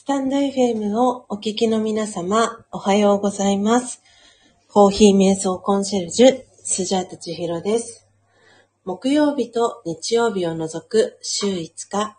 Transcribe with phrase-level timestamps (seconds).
[0.00, 4.00] スタンド FM をお聞きの皆様、おはようございます。
[4.66, 8.08] コーヒー瞑想コンシェルジュ、スジャータチヒロです。
[8.86, 12.16] 木曜日と日曜日を除く週5日、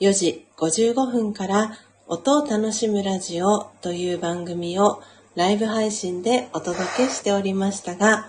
[0.00, 5.02] 4時55分から音を楽しむラジオという番組を
[5.34, 8.24] ライブ配信でお届けしておりましたが、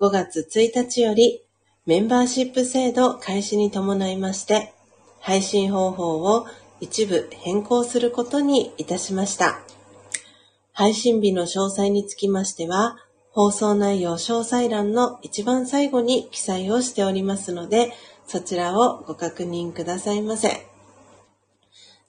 [0.00, 1.44] 5月1日より
[1.86, 4.74] メンバーシップ制度開始に伴いまして、
[5.20, 6.46] 配信方法を
[6.80, 9.60] 一部変更することにいたしました。
[10.72, 12.96] 配信日の詳細につきましては、
[13.30, 17.92] 放送内容詳細欄の一番最後に記載をしておりますので、
[18.26, 20.66] そちらをご確認くださいませ。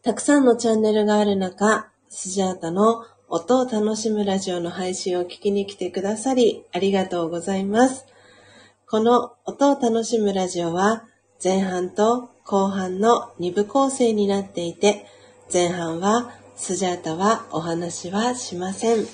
[0.02, 8.06] たくさんのチャンネルがある中、スジャータの音を楽しむラジオの配信を聞きに来てくださり、ありがとうございます。
[8.88, 11.06] この音を楽しむラジオは、
[11.44, 15.06] 前半と後半の2部構成になっていて、
[15.54, 19.06] 前半はスジャータはお話はしません。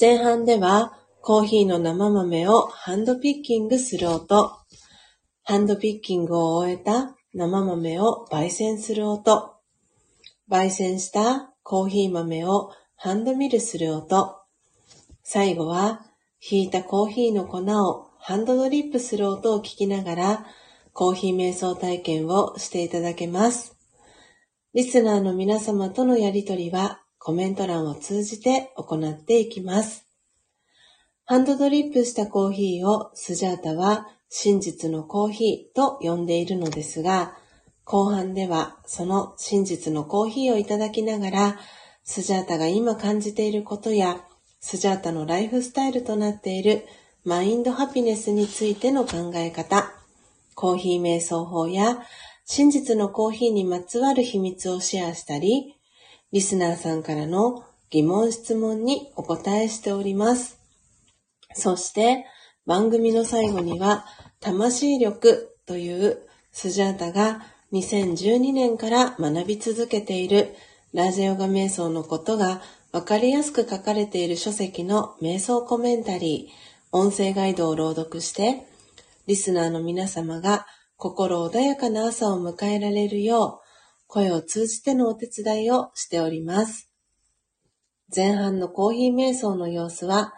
[0.00, 4.58] 前半ではコーヒーの生豆をハンドピッキングする音、
[5.44, 9.54] ハンドピッキングを終えた生豆を焙煎する音、
[10.50, 14.40] 焙煎したコーヒー豆をハンドミルする音、
[15.22, 16.04] 最後は
[16.40, 20.46] ひいたコーヒーの粉をハンドドリップする音を聞きながら、
[20.94, 23.76] コーヒー瞑想体験をしていただけます。
[24.74, 30.06] リスナーの皆様とのやりとりはコメント欄を通じて行っていきます。
[31.24, 37.36] ハンドドリップしたコーヒーをスジャータは真実のコーヒーと呼んでいるのですが、
[37.84, 41.58] 後半ではその真実のコーヒーをいただきながら、
[42.04, 44.20] スジャータが今感じていることや、
[44.60, 46.86] スジャータのライフスタイルとなっている
[47.24, 49.93] マインドハピネスについての考え方、
[50.54, 52.02] コーヒー瞑想法や
[52.44, 55.76] 真実のコーヒーにまつわる秘密をシェアしたり、
[56.32, 60.58] リスナーさんからの疑問質問にお答えしております。
[61.54, 62.26] そして
[62.66, 64.04] 番組の最後には
[64.40, 66.18] 魂力という
[66.52, 67.42] スジャータが
[67.72, 70.54] 2012年から学び続けている
[70.92, 78.66] ラジャヨガ瞑想のことがわかりやすく書かれている書籍の瞑想コメンタリー、音声ガイドを朗読して、
[79.26, 83.64] リスナーの皆様が心穏やかな朝を迎えられるよう、
[84.06, 86.90] 声を通じてのお手伝いをしております。
[88.14, 90.34] 前半のコーヒー瞑想の様子は、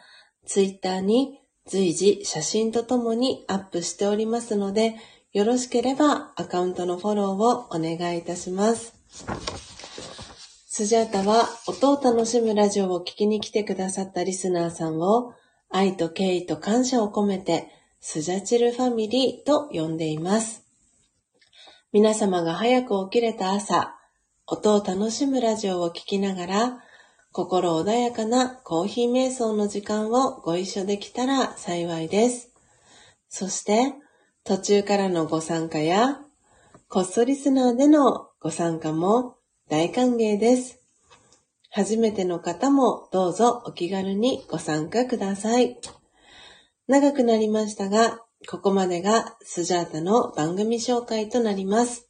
[0.47, 4.95] ツイッターに随時写真とともにアップしておりますので、
[5.33, 8.95] よろしければアカウントのフォローをお願いいたします。
[10.69, 15.33] スジャータは音を楽しむラジオを聞きに来てくださったリスナーさんを
[15.71, 17.69] 愛と敬意と感謝を込めて
[18.09, 20.65] スジャチルファミリーと呼んでいます。
[21.93, 23.99] 皆様が早く起きれた朝、
[24.47, 26.85] 音を楽しむラジオを聞きながら、
[27.33, 32.53] 心穏やかなコーヒー瞑想の時間をご一緒できたら幸いです。
[33.29, 33.95] そして、
[34.45, 36.21] 途中からのご参加や、
[36.89, 39.35] こっそリスナーでのご参加も
[39.69, 40.79] 大歓迎です。
[41.71, 45.81] 初めての方もどうぞお気軽にご参加ください。
[46.89, 52.09] 長くなりましたが、ここまでがスジャータの番組紹介となります。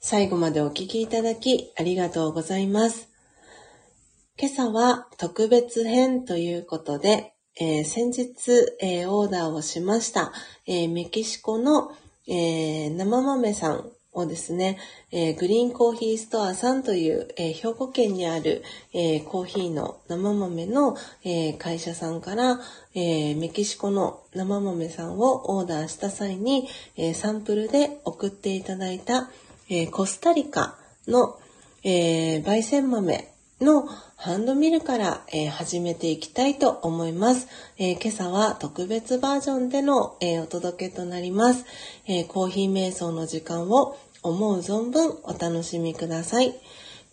[0.00, 3.08] 最後までお聞きいただきありがとうございます。
[4.36, 8.32] 今朝は特別編ということで、えー先日、
[8.80, 10.32] えーオーダーをしました、
[10.66, 11.92] えーメキシコの、
[12.26, 14.78] えー生豆さんをですね、
[15.10, 18.62] えーグリーンコーヒーストアさんという、えー兵庫県にある、
[18.92, 22.60] えーコーヒーの生豆の、え会社さんから、
[22.94, 29.30] えメキシコの生豆さんをオーダーした際に、えサンプルで送っていただいた、
[29.68, 31.38] えコスタリカの、
[31.82, 33.33] え焙煎豆
[33.64, 41.64] のハンドミルから、えー始めていきたいと思います、えー今朝は特別バージョンでの、えーお届けとなります、
[42.06, 46.48] えコーヒー瞑想の時間を思う存分お楽しみください。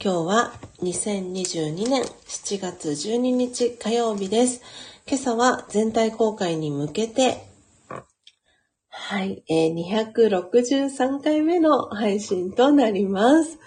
[0.03, 4.61] 今日は2022年7月12日火曜日です。
[5.07, 7.45] 今朝は全体公開に向けて
[8.89, 13.57] はい、えー263回目の配信となります。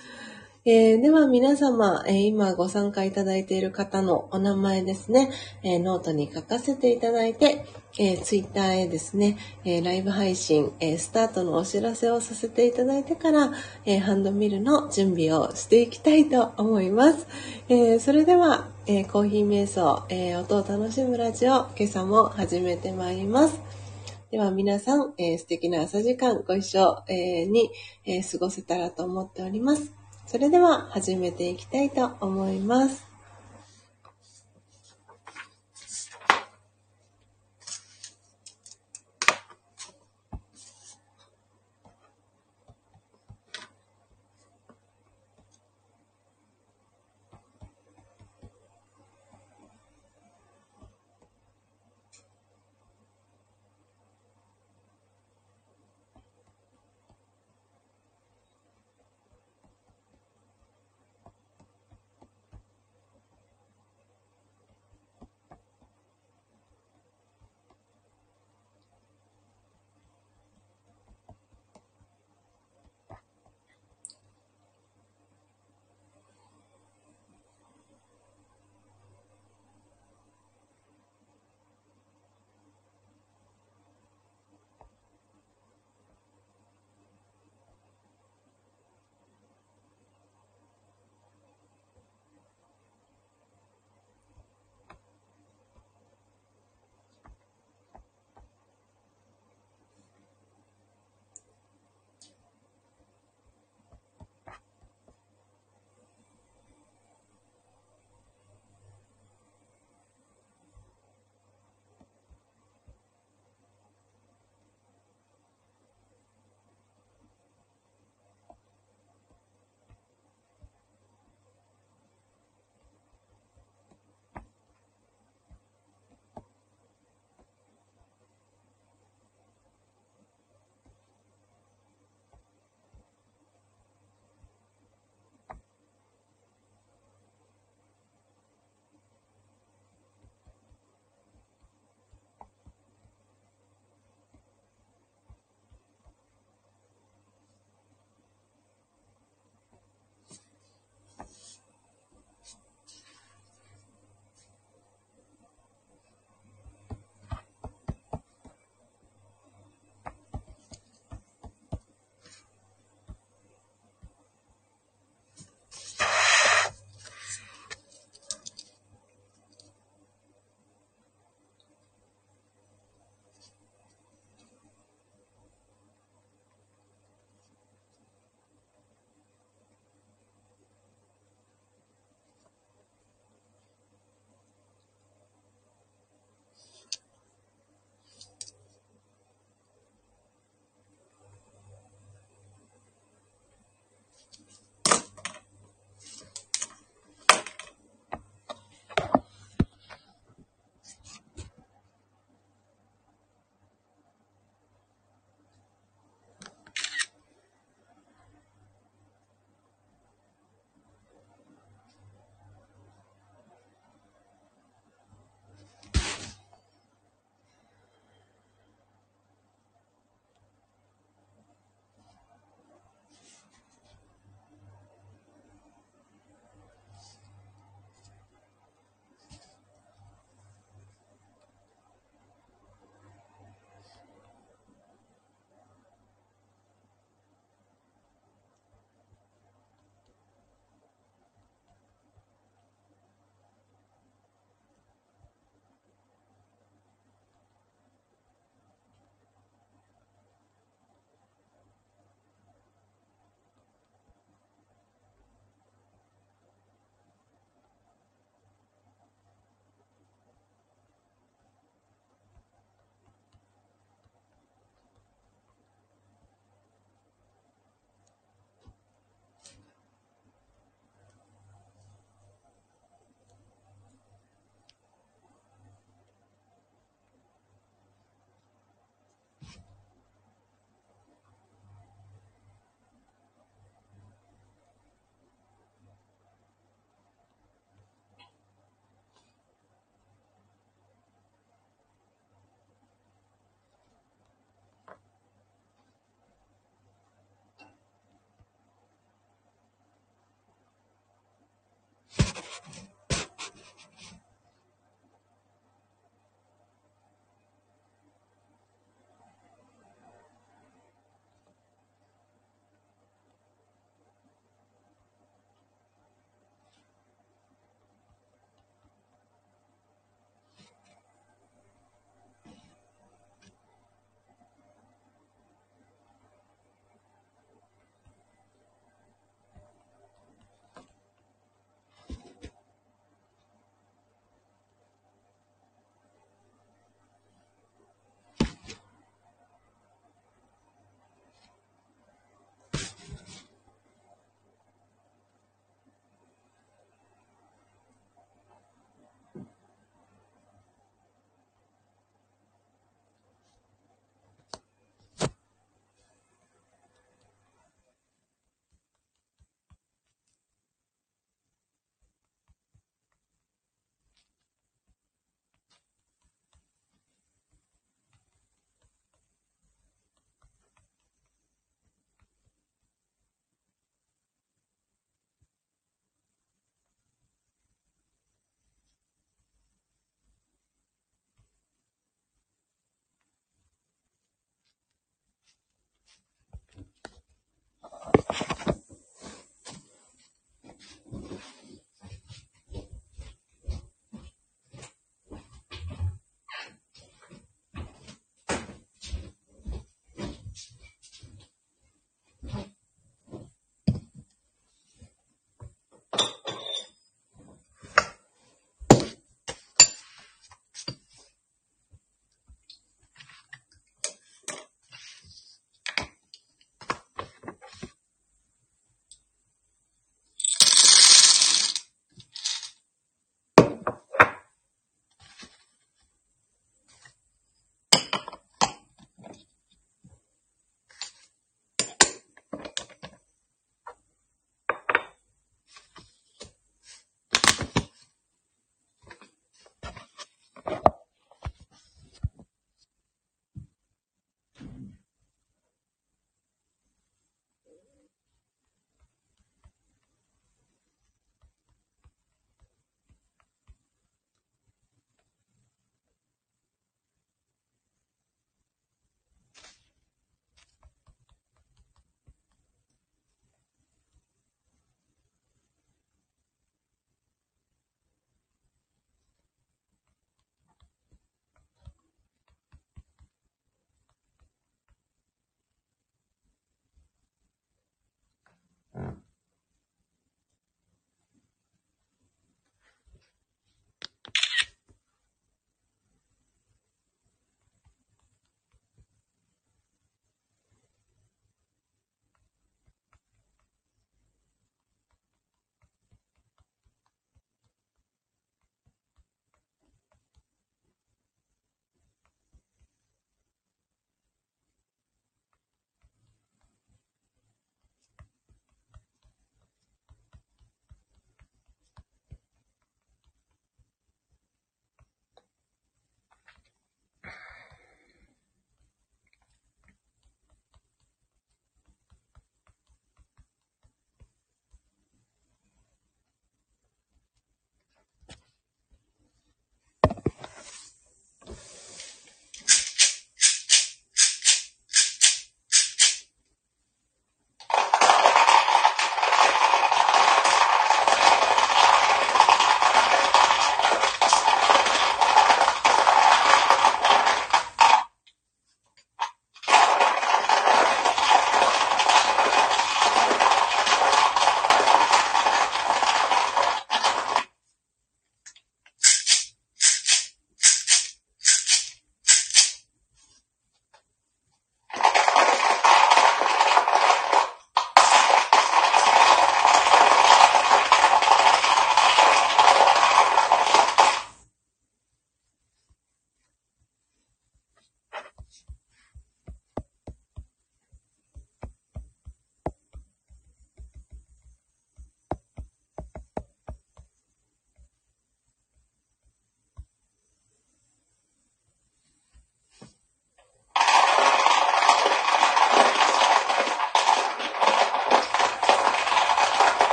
[0.66, 5.30] えーでは皆様、えー今ご参加いただいている方のお名前ですね、
[5.62, 7.66] えーノートに書かせていただいて、
[7.98, 13.52] えー、ツイッターへですね、えーライブ配信、えースタートのお知らせをさせていただいてから、
[13.84, 17.26] えハンドミルの準備をしていきたいと思います。
[17.68, 23.60] えそれでは、えコーヒー瞑想、え音を楽しむラジオ、今朝も始めてまいります。
[24.30, 27.70] では皆さん、え素敵な朝時間ご一緒、えに、
[28.06, 30.03] え過ごせたらと思っております。
[30.26, 33.03] それでは始めていきたいと思います。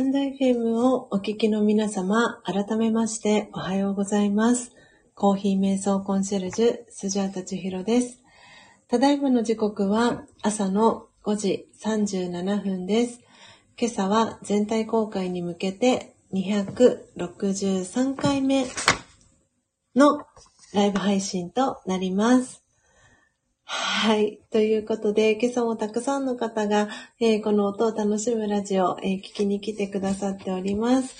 [0.00, 4.72] タンド FM をお聞きの皆様、改めましておはようございます。
[5.14, 8.22] コーヒー瞑想コンシェルジュ、スジャータチヒロです。
[8.88, 13.20] ただいまの時刻は朝の5時37分です。
[13.78, 18.64] 今朝は全体公開に向けて263回目
[19.94, 20.22] の
[20.72, 22.64] ライブ配信となります。
[23.72, 24.40] はい。
[24.50, 26.88] ということで、今朝もたくさんの方が、
[27.20, 31.14] えーこの音を楽しむラジオ、えー聞きに来てくださっております。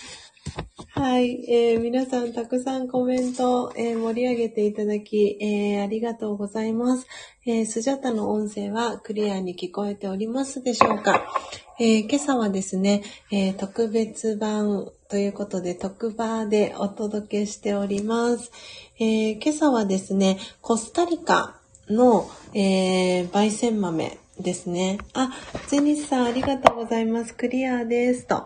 [0.88, 1.48] はい。
[1.48, 7.06] えー皆さんたくさんコメント、え盛り上げていただき、えありがとうございます。
[7.46, 11.32] えスジャタの音声はクリアに聞こえておりますでしょうか、
[11.78, 18.50] え今朝はですね、え特別版ということで特番でお届けしております。
[18.98, 21.59] え今朝はですね、コスタリカ
[21.90, 24.98] の、えー焙煎豆ですね。
[25.14, 25.30] あ、
[25.68, 27.34] ジェニスさんありがとうございます。
[27.34, 28.26] クリアです。
[28.26, 28.44] と。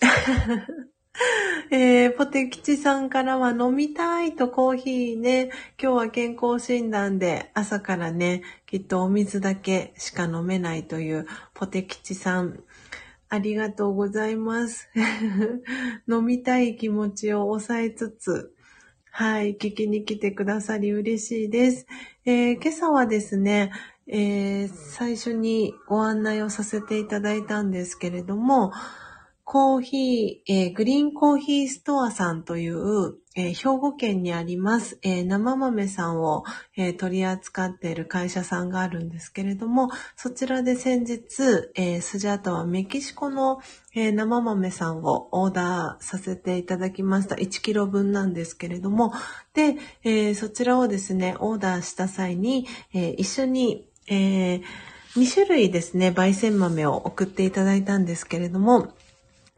[1.70, 5.50] えー、ポテ吉さんからは飲みたいとコーヒーね、
[5.82, 12.60] 今日は健康診断で朝からね、きっとお水だけしか飲めないというポテ吉さん、
[13.28, 14.88] ありがとうございます。
[16.08, 18.54] 飲みたい気持ちを抑えつつ、
[19.18, 21.86] はい、聞きに来てくださり嬉しいです。
[22.26, 23.72] えー今朝はですね、
[24.06, 28.72] えー最初にご案内をさせていただいたんですけれども、
[29.48, 36.42] コーヒー、えーグリーンコーヒーストアさんという、えー兵庫県にあります、えー生豆さんを、
[36.76, 43.60] え取り扱っている会社さんがあるんですけれども、そちらで先日、えスジャータはメキシコの、
[43.94, 47.36] え生豆さんをオーダーさせていただきました。
[47.36, 49.12] 1キロ分なんですけれども、
[49.54, 54.56] で、えそちらをですね、オーダーした際に、え一緒に、え
[55.14, 58.92] 2種類ですね、焙煎豆を送っていただいたんですけれども、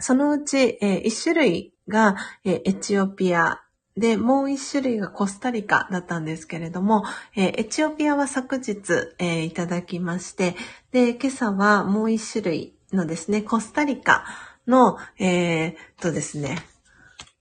[0.01, 3.63] そのうち、え1種類が、えーエチオピア
[3.97, 10.55] で、もう1種類がコスタリカだったんですけれども、えエチオピアは昨日、えいただきまして、
[10.93, 14.25] で、今朝はもう1種類のですね、コスタリカ
[14.69, 16.59] の、えーとですね、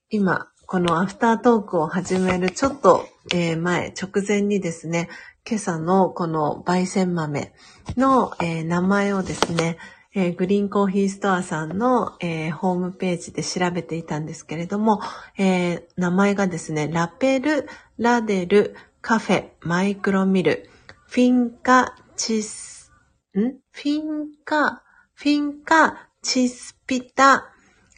[0.10, 5.10] 今、このアフタートークを始めるちょっと、え前、直前にですね、
[5.48, 7.54] 今朝のこの焙煎豆
[7.96, 9.78] の、え名前をですね、
[10.20, 15.00] えーグリーンコーヒーストアさんの、えーホームページで調べていたんですけれども、
[15.38, 20.68] えー名前がですね、ラペル、ラデル、カフェ、マイクロミル、
[21.06, 22.92] フィンカ、チス、
[23.38, 23.60] ん？
[23.70, 24.82] フィンカ、
[25.14, 27.52] フィンカ、チスピタ、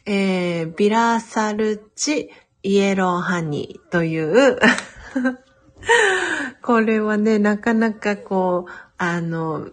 [0.04, 2.28] えービラサルチ、
[2.62, 4.58] イエローハニーという、
[6.60, 9.70] これはね、なかなかこう、あの、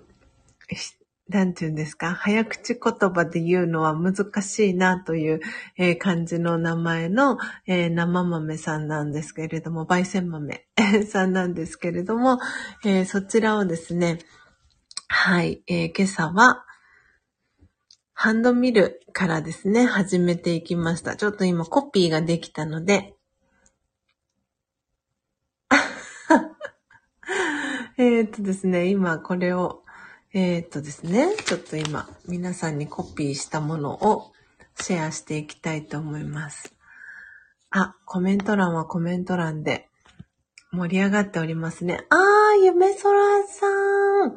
[1.29, 5.41] なんて言うんですか、早口言葉で言うのは難しいなという、
[5.77, 10.65] えー感じの名前の、えー生豆さんなんですけれども、焙煎豆
[11.05, 12.39] さんなんですけれども、
[12.85, 14.19] えーそちらをですね、
[15.09, 16.63] はい、えー今朝は、
[18.13, 21.15] ハンドミルからですね、始めていきました。
[21.17, 23.15] ちょっと今コピーができたので、
[27.97, 29.83] えっとですね、今これを、
[30.33, 34.33] えーっとですね、ちょっと今皆さんにコピーしたものを
[34.75, 36.75] シェアしていきたいと思います。
[37.69, 39.87] あ、コメント欄はコメント欄で
[40.71, 42.05] 盛り上がっておりますね。
[42.09, 43.03] あー、夢空
[43.47, 43.67] さ
[44.25, 44.35] ん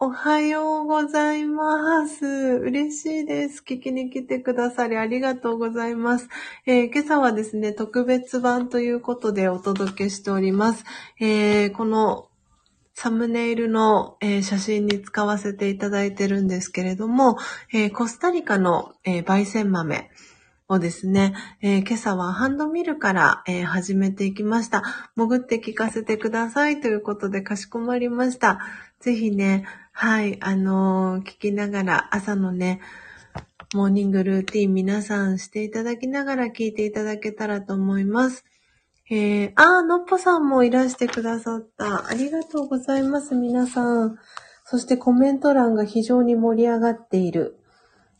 [0.00, 2.24] おはようございます。
[2.24, 3.62] 嬉しいです。
[3.62, 6.28] 聞きに来てくださりありがとうございます。
[6.66, 10.84] えー今朝はですね、特別版ということでお届けしております。
[11.20, 12.29] えーこの
[13.02, 17.38] サムネイルの、えー写真に使わせていただいてるんですけれども、
[17.72, 20.10] えーコスタリカの、えー焙煎豆
[20.68, 24.82] をですね、え今朝はハンドミルから、え始めていきました。
[25.16, 28.58] 潜って聞かせてくださいということでかしこまりました。
[29.00, 32.82] ぜひね、はい、あの聞きながら朝のね、
[33.72, 38.44] モーニングルーティン皆さんしていただきながら聞いていただけたらと思います。
[39.12, 42.06] えー、あ、のっぽさんもいらしてくださった。
[42.06, 44.16] ありがとうございます、皆さん。
[44.64, 47.58] そしてコメント欄が非常に盛り上がっている。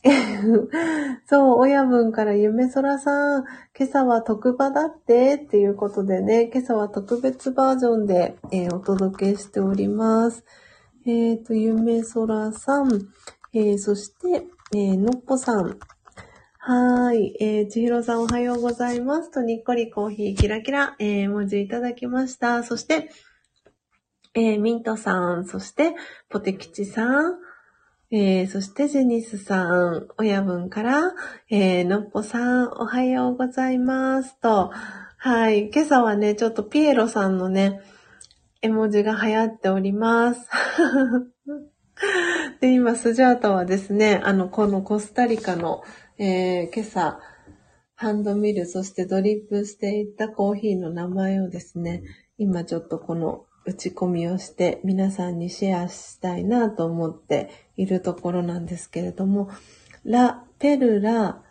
[1.29, 3.45] そう、親分から夢空さん、
[3.77, 10.43] 今朝は特番だってっていうことでね、今朝は特別バージョンで、えーお届けしております。
[11.05, 13.07] えっ、と、夢空さん、
[13.53, 15.79] えーそして、えーのっぽさん。
[16.63, 17.35] はい。
[17.39, 19.31] えー、ちひろさんおはようございます。
[19.31, 22.63] と、にっこりコーヒーキラキラ、えー、文字いただきました。
[22.63, 23.09] そして、
[24.35, 25.95] えー、ミントさん、そして、
[26.29, 27.39] ポテキチさん、
[28.11, 31.13] えー、そしてジェニスさん、親分から、
[31.49, 34.69] えー、のっぽさん、おはようございますと、
[35.17, 37.81] はい、今朝はね、ちょっとピエロさんのね、
[38.61, 40.47] 絵文字が流行っております。
[42.61, 45.81] で、今、スジャータはですね、あの、このコスタリカの、
[46.23, 47.19] えー、今朝、
[47.95, 52.03] ハンドミル、そしてドリップしていったコーヒーの名前をですね、
[52.37, 59.49] 今ちょっとこの打ち込みをして皆さんにシェアしたいなと思っているところなんですけれども、
[60.03, 61.41] ラ・ペルラ・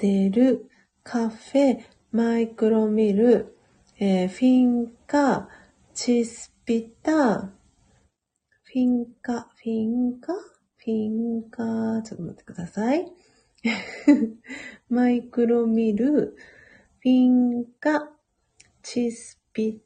[0.00, 0.68] デル・
[1.04, 1.78] カフェ・
[2.10, 3.54] マイクロミル、
[4.00, 5.48] えー、フィンカ・
[5.94, 10.32] チスピタ、フィンカ、フィンカ？
[10.82, 13.06] フィンカ、ちょっと待ってください。
[14.88, 16.36] マイクロミル、
[17.00, 18.10] フィンカ、
[18.82, 19.82] チスピ、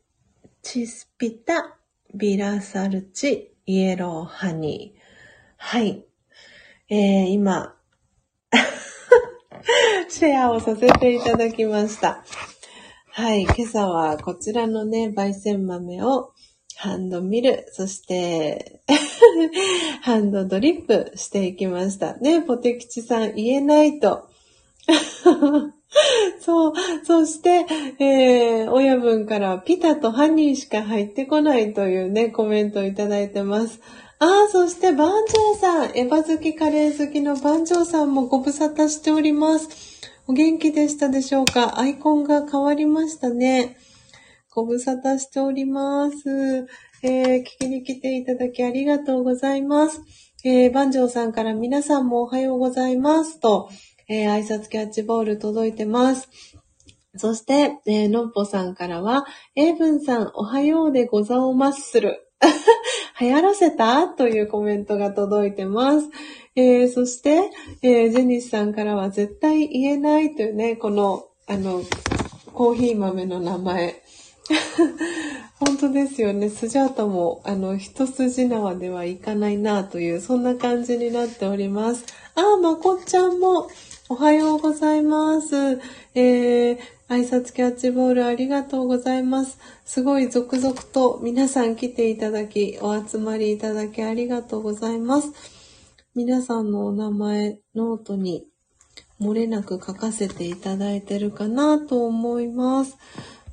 [0.63, 1.79] チスピタ、
[2.15, 5.01] ビラサルチ、イエローハニー。
[5.57, 6.07] はい。
[6.89, 7.77] えー、今、
[10.09, 12.25] シェアをさせていただきました。
[13.11, 13.43] はい。
[13.43, 16.34] 今朝はこちらのね、焙煎豆を
[16.77, 18.81] ハンドミル、そして
[20.03, 22.17] ハンドドリップしていきました。
[22.17, 24.29] ね、ポテキチさん言えないと。
[26.41, 26.73] そう。
[27.05, 27.67] そして、
[27.99, 33.81] えー、親分からピタとハニーしか入ってこないというね、コメントをいただいてます。
[34.19, 39.69] ああ、そして番長さん、エヴァ好きカレー好きの番長さんもご無沙汰しております。
[40.27, 41.79] お元気でしたでしょうか？
[41.79, 43.77] アイコンが変わりましたね。
[44.55, 46.67] ご無沙汰しております。
[47.03, 50.01] えー、聞きに来ていただきありがとうございます。
[50.45, 53.69] えー、番長さんから皆さんもおはようございますと、
[54.09, 56.29] えー、挨拶キャッチボール届いてます。
[57.17, 59.25] そして、えー、のっぽさんからは、
[59.57, 62.29] エイブンさん、おはようでござおますする。
[63.21, 64.07] 流行らせた？
[64.07, 66.09] というコメントが届いてます。
[66.55, 67.51] えー、そして、
[67.83, 71.83] えー、ジェニスさんからは絶対言えないというね、この、あの、
[72.53, 74.04] コーヒー豆の名前。
[75.59, 76.51] 本当ですよね。
[76.51, 82.05] スジャータも、あの、一筋縄ではいかないなという、そんな感じになっております。
[82.35, 83.69] あ、まこっちゃんも、
[84.11, 85.81] おはようございます。
[86.15, 86.79] えー、
[87.09, 89.59] 挨拶キャッチボールありがとうございます。
[89.87, 95.31] すごい続々と皆さん来ていただき、お集まりいただきありがとうございます。
[96.15, 98.47] 皆さんのお名前、ノートに
[99.21, 102.99] 漏れなく書かせていただいてるかなと思います。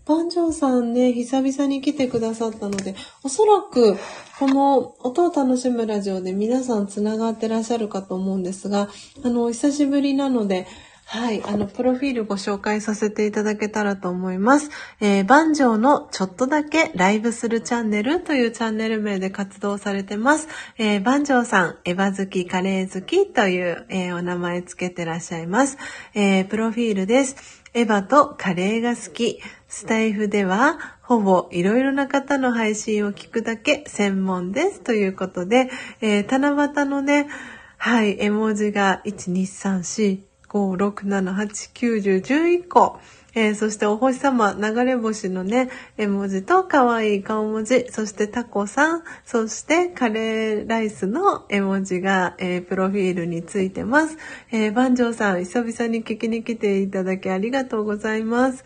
[0.05, 3.97] 番長さんね、久々に来てくださったので、おそらく、
[4.39, 8.89] この音を楽しむラジオで皆さん繋がってらっしゃるかと思うんですが、
[9.23, 10.65] あの、久しぶりなので、
[11.13, 14.69] はい、あの、プロフィールご紹介させていただけたらと思います。
[15.01, 20.47] えー、番長のちょっとだけライブするチャンネルというチャンネル名で活動されてます。
[20.77, 25.77] えー、番長さん、エヴァ好き、カレー好きという、えー、お名前つけてらっしゃいます。
[26.13, 27.61] えー、プロフィールです。
[27.73, 29.41] エヴァとカレーが好き。
[29.71, 34.81] スタイフでは、ほぼいろいろな方の配信を聞くだけ専門です。
[34.81, 35.69] ということで、
[36.01, 37.29] えー、七夕のね、
[37.77, 40.19] はい、絵文字が1、2、3、4、
[40.49, 42.99] 5、6、7、8、9、10、11個。
[43.33, 54.17] えー、そしてお星様、流れ星のね、絵文字と可愛い顔文字、そしてタコさん、そしてカレーライスの絵文字が、えー、プロフィールについてます。
[54.51, 58.65] えー、番長さん、久々に聞きに来ていただきありがとうございます。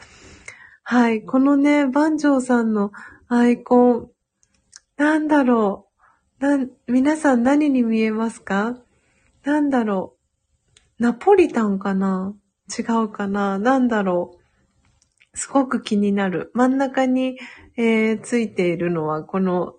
[0.88, 2.92] はい、このね、番長さんの
[3.28, 4.12] アイコン、
[4.98, 5.88] なんだろ
[6.40, 6.58] う。
[6.58, 8.78] な、皆さん何に見えますか？
[9.44, 10.16] なんだろ
[11.00, 11.04] う。
[11.04, 12.36] ナポリタンかな？
[12.70, 13.58] 違うかな？
[13.58, 14.38] なんだろ
[15.34, 15.38] う。
[15.38, 16.52] すごく気になる。
[16.54, 17.40] 真ん中に、
[17.78, 19.74] えー、ついているのは、この、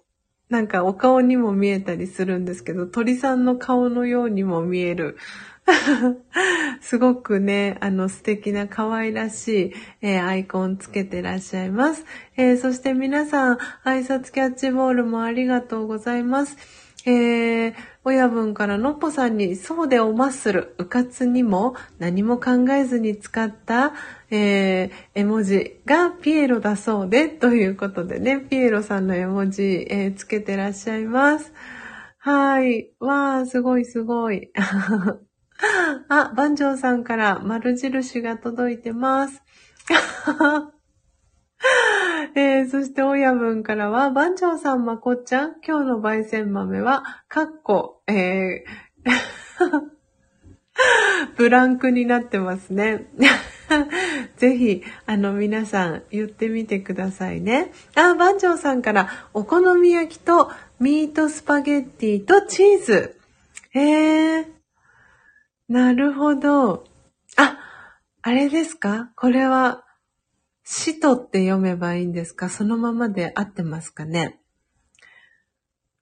[0.49, 5.19] なんかお顔にも見えたりするんですけど、鳥さんの顔のようにも見える。
[6.81, 12.05] すごくね、あの素敵な可愛らしい、えー、アイコンつけてらっしゃいます、
[12.37, 16.57] えー、そして皆さん、挨拶キャッチボールもありがとうございます。
[17.09, 23.93] えー、親分からのっぽさんに、そうでおまっする、うかつにも何も考えずに使った、
[24.31, 31.53] えー、絵文字がピエロだそうで、ということでね、ピエロさんの絵文字、えー、つけてらっしゃいます。
[32.19, 32.91] はい。
[32.99, 34.51] わー、すごいすごい。
[36.09, 39.43] あ、番長さんから丸印が届いてます。
[42.35, 48.65] えー、そして親分からは、番長さんまこっちゃん、今日の焙煎豆は、かっこ、えー、
[51.37, 53.09] ブランクになってますね。
[54.37, 57.73] ぜひ、あの、皆さん言ってみてくださいね。
[57.95, 63.19] あ、番長さんから、お好み焼きとミートスパゲッティとチーズ。
[63.71, 64.56] へえ。
[65.69, 66.85] なるほど。
[67.37, 67.59] あ、
[68.23, 69.11] あれですか？
[69.17, 69.85] これは、
[70.65, 72.49] 使徒って読めばいいんですか？
[72.49, 74.41] そのままで合ってますかね？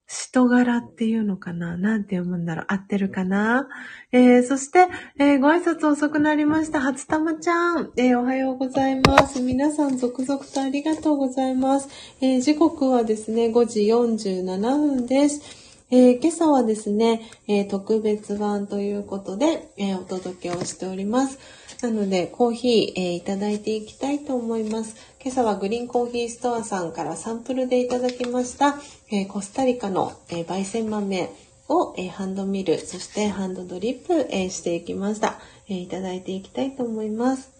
[0.06, 1.78] 人柄っていうのかな？
[1.78, 2.64] なんて読むんだろう？
[2.68, 3.66] 合ってるかな？
[4.12, 4.86] えー、そして、
[5.18, 6.80] えー、ご挨拶遅くなりました。
[6.80, 7.90] 初玉ちゃん。
[7.96, 9.40] えー、おはようございます。
[9.40, 11.88] 皆さん続々とありがとうございます。
[12.20, 15.63] え、時刻はですね、5時47分です。
[15.96, 21.38] えー、今朝はですね、えー、特別版ということで、えー、お届けをしております。
[21.82, 24.96] なので、コーヒー、えー、いただいていきたいと思います。
[25.22, 28.74] 今朝はグリーンコーヒーストアさんからサンプルでいただきました、
[29.12, 31.30] えー、コスタリカの、えー、焙煎豆
[31.68, 35.38] を、えハンドミル、そしてハンドドリップ、えしていきました、
[35.68, 37.52] えいただいていきたいと思います。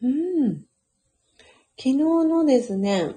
[0.00, 0.65] うん。
[1.78, 3.16] 昨日のですね、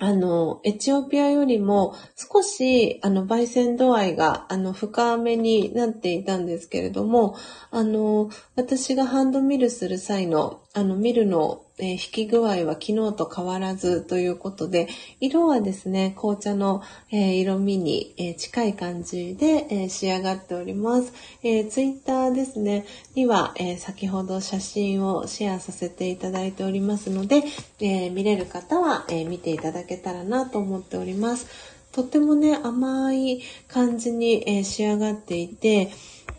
[0.00, 7.36] あの、エチオピアよりも少し、あの、焙煎度合いが、あの、深めになっていたんですけれども、
[7.70, 14.88] あの、私がハンドミルする際の、あの、ミルのえー、引き具合は昨日と変わらずということで、
[15.20, 21.12] 色はですね、紅茶の、えー、色味に、えー、近い感じで、え仕上がっております。
[21.42, 27.44] えー、ツイッターですね、には、え先ほど写真をシェアさせていただいておりますので、
[27.80, 31.46] え見れる方は、え見ていただけたらなと思っております。
[31.92, 35.90] とってもね、甘い感じに、え仕上がっていて、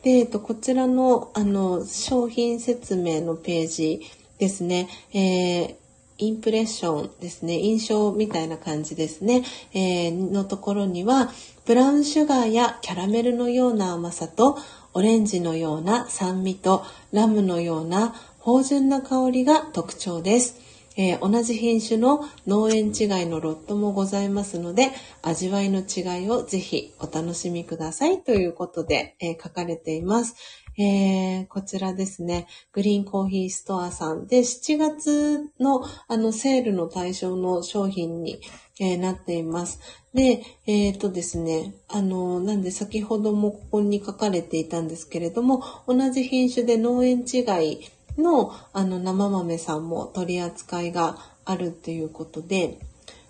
[0.04, 4.02] で、えっと、こちらの、あの、商品説明のページ
[4.40, 5.76] ですね、えー、
[6.18, 11.32] インプレッションですね、印象みたいな感じですね、えー、のところには、
[11.66, 14.58] ブラウンシュガーやキャラメルのような甘さと、
[14.94, 20.60] オレンジのような酸味と、ラムのような芳醇な香りが特徴です。
[20.98, 24.90] えー、同じ品種の農園違いのロットもございますので、
[25.22, 30.36] 味わいの違いをぜひお楽しみくださいということで、えー、書かれています。
[30.82, 38.40] えー、こちらですね、グリーンコーヒーストアさんで7月のあのセールの対象の商品に、
[38.80, 39.82] えー、なっています。
[40.14, 47.82] で、えっ、ー、とですね、あの、なんで先ほどもここに書かれていたんですけれども、同じ品種で農園違い
[48.18, 52.80] のあの生豆さんも取り扱いがあるっていうことで、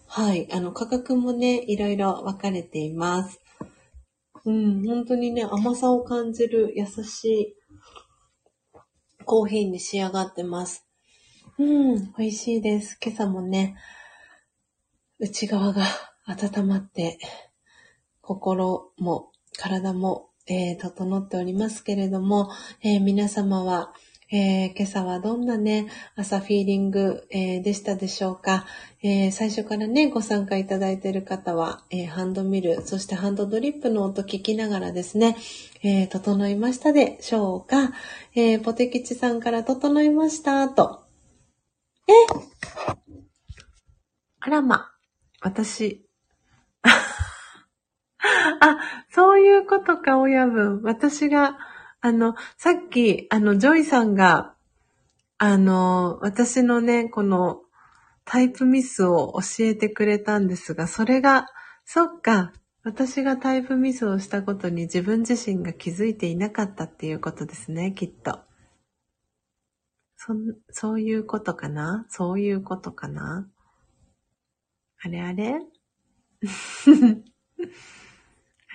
[0.05, 3.39] はい、あの価格もね、いろいろ分かれています。
[4.45, 7.55] うん、本当にね、甘さを感じる優しい
[9.25, 10.85] コーヒーに仕上がってます。
[11.57, 12.97] うん、美味しいです。
[13.03, 13.75] 今朝もね、
[15.19, 15.83] 内側が
[16.25, 17.19] 温まって、
[18.21, 22.49] 心も体も、えー、整っておりますけれども、
[22.81, 23.93] えー、皆様は、
[24.31, 28.67] えー、今朝はどんなね、朝フィーリング、えー、でしたでしょうか、
[29.01, 35.35] えー、最初からね、ご参加いただいている方は、えハンドミル、そしてハンドドリップの音聞きながらですね、
[35.81, 37.91] え整いましたでしょうか、
[38.35, 41.05] えポテキチさんから整いましたと。
[42.07, 42.11] え
[44.41, 44.91] あらま、
[45.41, 46.07] 私。
[46.83, 48.77] あ、
[49.09, 50.83] そういうことか、親分。
[50.83, 51.57] 私が、
[52.01, 54.55] あの、さっき、あの、ジョイさんが、
[55.37, 57.61] あの、私のね、この
[58.25, 61.47] タイプミスを教えてくれたんですが、それが、
[61.85, 68.39] そっか、私がタイプミスをしたことに自分自身が気づいていなかったっていうことですね、きっと。
[70.17, 70.33] そ、
[70.71, 72.05] そういうことかな？
[72.09, 73.49] そういうことかな？
[75.01, 75.59] あれあれ？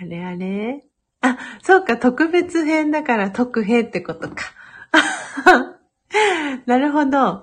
[0.01, 0.85] あれあれ？
[1.25, 4.45] あ、そうか、特別編だから特編ってことか。
[6.67, 7.43] なるほど。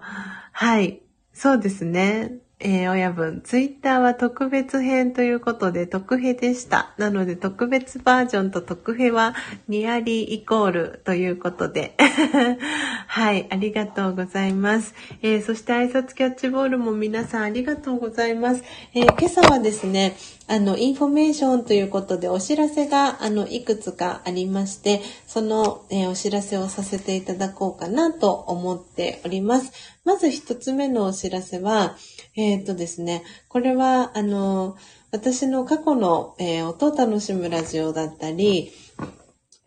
[0.51, 1.01] はい。
[1.33, 2.41] そうですね。
[2.63, 6.93] えー、親分、ツイッターは特別編ということで特編でした。
[6.99, 9.33] なので特別バージョンと特編は
[9.67, 11.95] ニアリーイコールということで。
[13.07, 14.93] はい、ありがとうございます。
[15.23, 18.63] えー、そして挨拶キャッチボールも皆さんありがとうございます。
[18.93, 20.15] えー、今朝はですね、
[20.47, 29.71] あの、インフォメーションということでお知らせが、あの、いくつかありまして、その、えお知らせをさせていただこうかなと思っております。
[30.03, 31.95] まず一つ目のお知らせは、
[32.35, 34.75] えっ、とですね、これは、あの、
[35.11, 38.71] 私の過去の、えー、音を楽しむラジオだったり、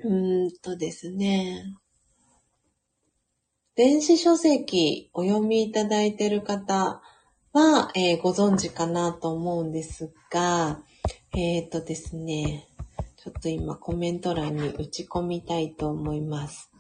[0.01, 1.75] うーんとですね、
[3.77, 7.03] 電子書籍お読みいただいている方
[7.55, 10.81] は、えー、ご存知かなと思うんですが、
[11.33, 12.69] えっ、ー、とですね、
[13.17, 16.73] ちょっと今コメント欄に打ち込みたいと思います。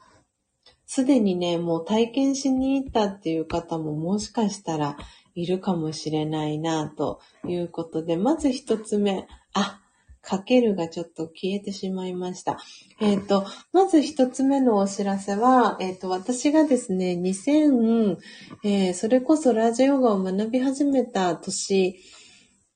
[0.84, 4.96] すでにね、もう体験しに行ったっていう方ももしかしたら
[5.36, 9.80] いるかもしれないな、ということで、まず一つ目、あ、
[10.24, 12.58] かけるがちょっと消えてしまいました。
[13.00, 18.16] えっ、ー、と、まず一つ目のお知らせは、えっ、ー、と、私がですね、2000、
[18.64, 21.96] えー、それこそラジオガを学び始めた年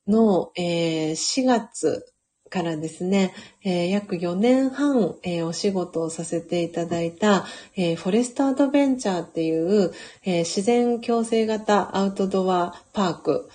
[0.06, 2.04] の、え4月
[2.48, 3.34] からですね、
[3.64, 7.44] えー、約4年半、えー、お仕事をさせていただいた、
[7.76, 9.92] えー、フォレストアドベンチャーっていう、
[10.24, 13.48] え自然共生型アウトドアパーク、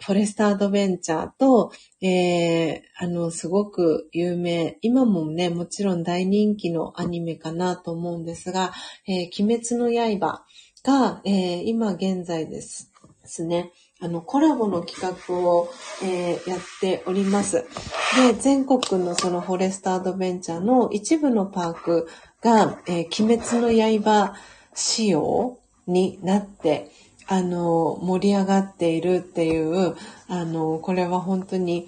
[0.00, 8.72] フォレストアドベンチャーと、えあの、すごく有名、今もね、もちろん大人気のアニメかなと思うんですが、
[9.06, 10.44] え鬼滅の刃
[10.84, 12.92] が、え今現在です
[13.28, 15.68] ですね、あの、コラボの企画を、
[16.02, 17.66] えー、やっております。
[18.16, 22.08] で、全国のそのフォレストアドベンチャーの一部のパーク
[22.42, 24.34] が、えー、鬼滅の刃
[24.74, 26.90] 仕様になって、
[27.28, 29.94] あの、盛り上がっているっていう、
[30.28, 31.86] あの、これは本当に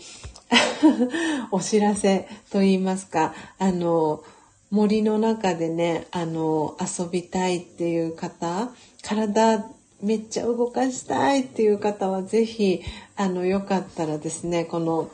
[1.51, 4.22] お知らせと言いますか、あの、
[4.70, 8.70] 森の中でね、あの、遊びたいっていう方、
[9.03, 9.64] 体
[10.03, 12.82] めっちゃ動かしたいっていう方はぜひ、
[13.16, 15.11] あの、よかったらですね、この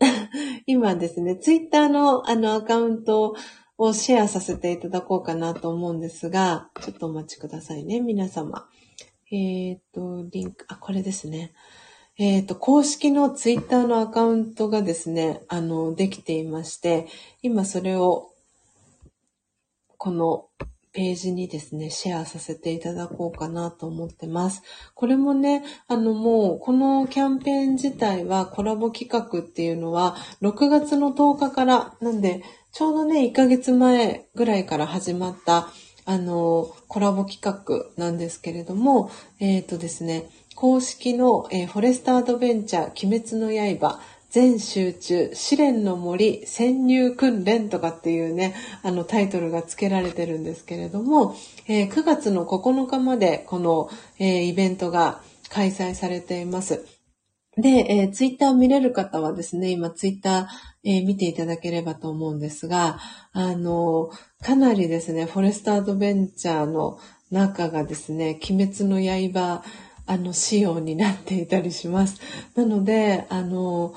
[0.66, 3.36] 今ですね、ツイッターのあのアカウント
[3.78, 8.68] をシェアさせていただこうかなと思うんですが、ちょっとお待ちくださいね、皆様。
[9.30, 11.52] えっ、ー、と、リンク、あ、これですね。
[12.18, 17.06] えっ、ー、と、公式のツイッターのアカウントがですね、あの、できていまして、
[17.42, 18.30] 今それを、
[19.96, 20.46] この
[20.92, 24.62] ページにですね、シェアさせていただこうかなと思ってます。
[24.94, 35.68] これもね、あのもう、このキャンペーン自体はコラボ企画っていうのは、6月の10日から、なんで、ちょうどね、1ヶ月前ぐらいから始まった、
[36.04, 51.34] あの、コラボ企画なんですけれども、えっ、ー、とですね、公式の、えー、フォレストアドベンチャー、鬼滅の刃、全集中、試練の森潜入訓練とかっていうね、あのタイトルが付けられてるんですけれども、
[51.66, 56.84] えー、9月の9日までこの、えー、イベントが開催されています。
[57.56, 60.46] で、えー、ツイッター見れる方はですね、今ツイッター、
[60.84, 62.98] えー、見ていただければと思うんですが、
[63.32, 64.10] あの、
[64.42, 66.98] かなりですね、フォレストアドベンチャーの
[67.30, 69.00] 中がですね、鬼滅の
[69.32, 69.62] 刃、
[70.06, 72.20] あの、仕様になっていたりします。
[72.54, 73.94] なので、あの、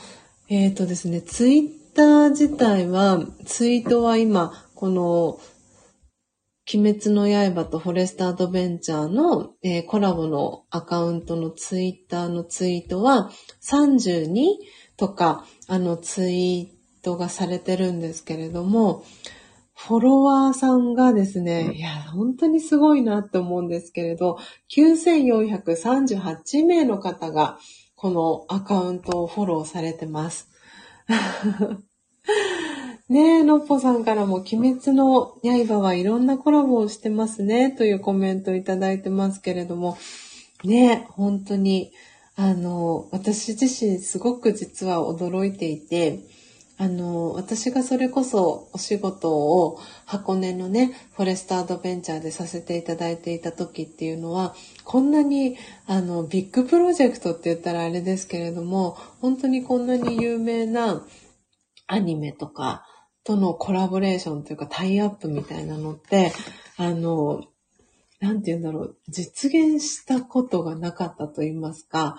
[0.50, 5.40] えっ、ー、とですね、ツイッター自体は、ツイートは今、この、
[6.72, 13.30] 鬼滅の刃とフォレストアドベンチャーの、えー、コラボのアカウントのツイッターのツイートは
[13.62, 14.32] 32
[14.98, 19.04] とか、あのツイートがされてるんですけれども、
[19.76, 24.38] フォロワーさんがですね、いや、本当にすごいなって思うんですけれど、
[24.76, 27.58] 9438名の方が、
[27.96, 30.50] このアカウントをフォローされてます。
[33.10, 39.98] ねえ、のっぽさんからも、鬼滅の刃はいろんなコラボをしてますね、というコメントいただいてますけれども、
[40.64, 41.92] ねえ、本当に、
[42.36, 46.20] あの、私自身すごく実は驚いていて、
[46.78, 61.06] あの、私がそれこそお仕事を箱根のね、フォレストアドベンチャーでさせていただいていた時っていうのは、こんなに、あの、ビッグプロジェクトって言ったらあれですけれども、本当にこんなに有名な
[61.86, 62.86] アニメとか
[63.24, 66.34] とのコラボレーションというかタイアップみたいなのって、
[66.78, 67.44] あの、
[68.24, 72.16] なんて言うんだろう、実現したことがなかったと言いますか、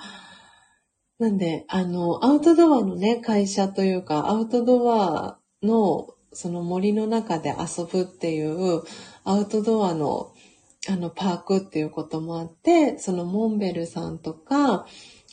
[1.18, 8.82] なんで、あの、アウトドアのね、会社というか、アウトドアの、その森の中で遊ぶっていう、
[9.24, 10.34] アウトドアの、
[10.90, 14.84] あの、パークっていうこともあって、そのモンベルさんとか、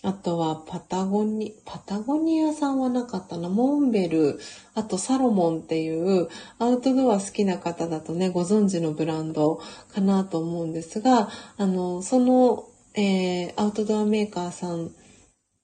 [0.03, 3.49] あとはパタゴニ、パタゴニアさんはなかったな。
[3.49, 4.39] モンベル、
[4.73, 6.27] あとサロモンっていう
[6.57, 9.61] アウトドア好きな方だとね、ご存知のブランド
[9.93, 14.91] かなと思うんですが、あの、その、えー、アウトドアメーカーさん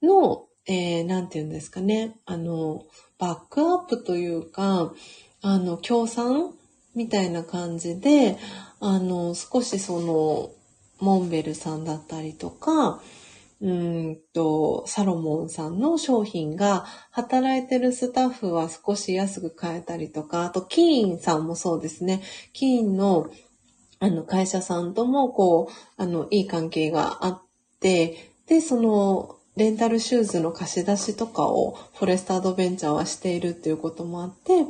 [0.04, 2.86] の、えー、なんて言うんですかね、あの、
[3.18, 4.94] バックアップというか、
[5.42, 6.54] あの、協賛
[6.94, 8.38] みたいな感じで、
[8.80, 10.52] あの、少しその、
[11.00, 13.02] モンベルさんだったりとか、
[13.60, 22.22] うんと、サロモンさんの商品が、働いてるスタッフは少し安く買えたりとか、あと、キーンさんもそうですね。
[22.54, 23.30] キーンの、
[24.00, 27.42] あの、会社さんとも、こう、あの、いい関係があっ
[27.80, 34.66] て、で、その、レンタルシューズの貸し出しとかをフォレストアドベンチャーはしているっていうこともあって、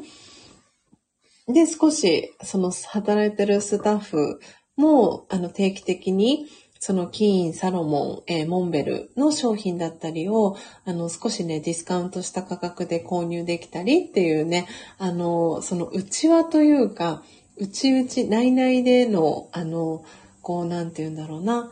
[1.52, 4.40] で、少し、その働いてるスタッフ
[4.78, 6.48] も、あの、定期的に、
[6.80, 14.68] そのキーン、サロモン、えー、モンベルの商品だったりを、あの、少しね、ディスカウントした価格で購入できたりっていうね、
[14.98, 17.24] あの、その内輪というか、
[17.58, 20.04] 内々、内々での、あの、
[20.42, 21.72] こう、なんて言うんだろうな、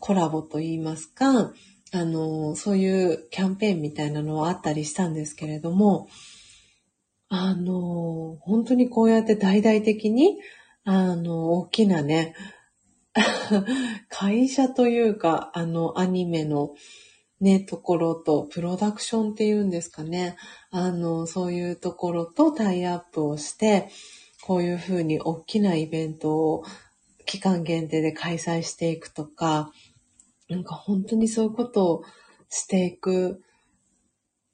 [0.00, 1.52] コラボと言いますか、
[1.92, 6.08] あの、そういうキャンペーンみたいなのはあったりしたんですけれども、
[7.28, 10.38] あの、本当にこうやって大々的に、
[10.84, 12.34] あの、大きなね、
[14.08, 16.74] 会社というか、あの、アニメの
[17.40, 20.36] ね、ところと、プロダクションっていうんですかね。
[20.70, 23.88] あの、そういうところとタイアップをして、
[24.42, 26.64] こういうふうに大きなイベントを
[27.24, 29.72] 期間限定で開催していくとか、
[30.48, 32.04] なんか本当にそういうことを
[32.48, 33.42] していく、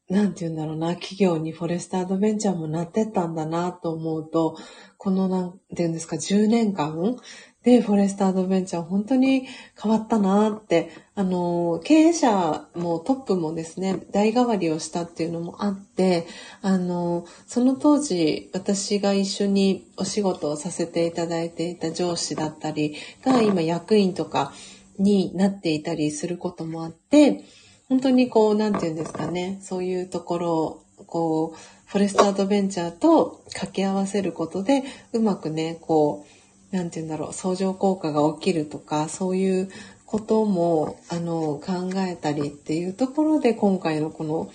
[0.09, 4.57] なんて言うんだろうな、企業にフォレストアドベンチャーもなってったんだなと思うと、
[4.97, 7.17] このなんて言うんですか、10年間
[7.63, 9.47] で、フォレストアドベンチャー本当に
[9.81, 16.27] 変わったなって、あの、経営者もトップもですね、代替わりをしたっていうのもあって、
[16.63, 24.55] あの、その当時、私が一緒にお仕事をさせていただいていた上司だったりが今役員とか
[24.99, 27.45] になっていたりすることもあって、
[27.91, 34.83] 本当にこう、なんて言うんですかね、そういうところを、こう、フォレストアドベンチャーと掛け合わせることで、
[35.13, 36.40] うまくね、こう、
[36.71, 39.71] なんて言うんだろう、相乗効果が起きるとか、そういう
[40.07, 44.51] ことも、あの、考えたりっていうところで、今回のこの、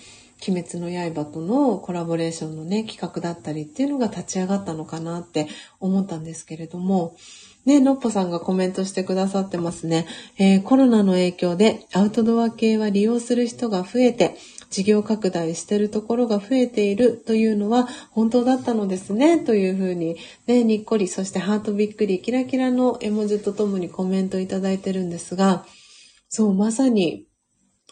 [0.46, 5.48] 鬼滅の刃とのコラボレーションのね、企画だったりっていうのが立ち上がったのかなって
[5.80, 7.16] 思ったんですけれども、
[7.64, 10.06] ね、のっぽさんがコメントしてくださってますね。
[10.38, 14.36] えー、コロナの影響でアウトドア系は利用する人が増えて、
[14.70, 25.64] 事業拡大してるところが増えているというのは本当だったのですね、というふうに、ね、にっこり、そしてハートびっくり、キラキラの絵文字とともにコメントいただいてるんですが、
[26.28, 27.26] そう、まさに、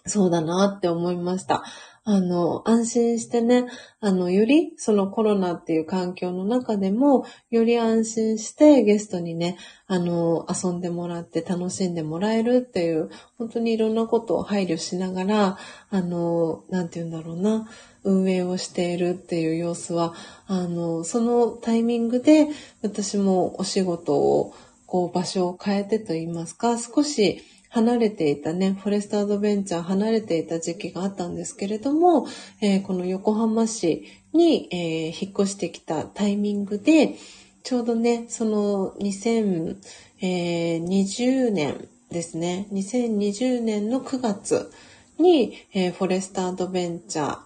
[0.07, 1.65] そうだなって思いました。
[2.07, 3.65] あの、安心してね、
[4.01, 17.71] あの、よりそのコロナっていう環境の中でも、より安心してゲストにね、あの、遊んでもらって楽しんでもらえるっていう、本当にいろんなことを配慮しながら、あの、なんて言うんだろうな、
[18.03, 20.13] 運営をしているっていう様子は、
[20.47, 22.49] あの、そのタイミングで
[22.83, 24.53] 私もお仕事を、
[24.87, 27.43] こう場所を変えてと言いますか、少し
[27.75, 32.29] 離れていたね、フォレストアドベンチャー離れていた時期があったんですけれども、
[32.61, 37.17] えー、この横浜市に、えー、引っ越してきたタイミングで、
[37.65, 44.71] ちょうどね、その2020年ですね、2020年の9月
[45.19, 47.41] に、えー、フォレストアドベンチャ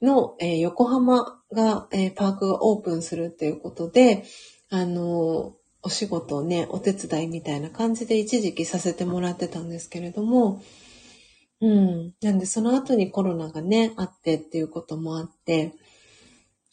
[0.00, 4.24] ーの、え横浜が、えパークがオープンするっていうことで、
[4.70, 5.52] あの
[5.82, 10.62] お仕事をね、お手伝いみたいな感じで一時期させてもらってたんですけれども、
[11.60, 12.14] うん。
[12.22, 15.74] なんでその後にコロナがね、あってっていうこともあって、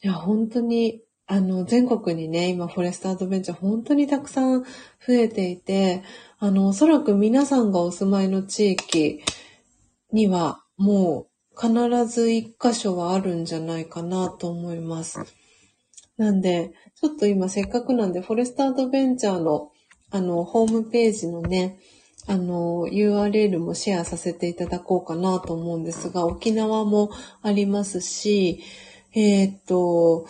[0.01, 4.67] いや、本当に、あの、全国にね、今、フォレストアドベンチャー本当にたくさん増
[5.09, 6.03] えていて、
[6.39, 9.21] あの、おそらく皆さんがお住まいの地域
[10.13, 15.19] には、もう必ず一箇所はあるんじゃないかなと思います。
[16.17, 19.71] なんで、ちょっと今せっかくなんで、フォレストアドベンチャーの、
[20.09, 21.79] あの、ホームページのね、
[22.27, 27.11] あの、URL もシェアさせていただこうかなと思うんですが、沖縄も
[27.41, 28.63] ありますし、
[29.13, 30.27] えー、っと、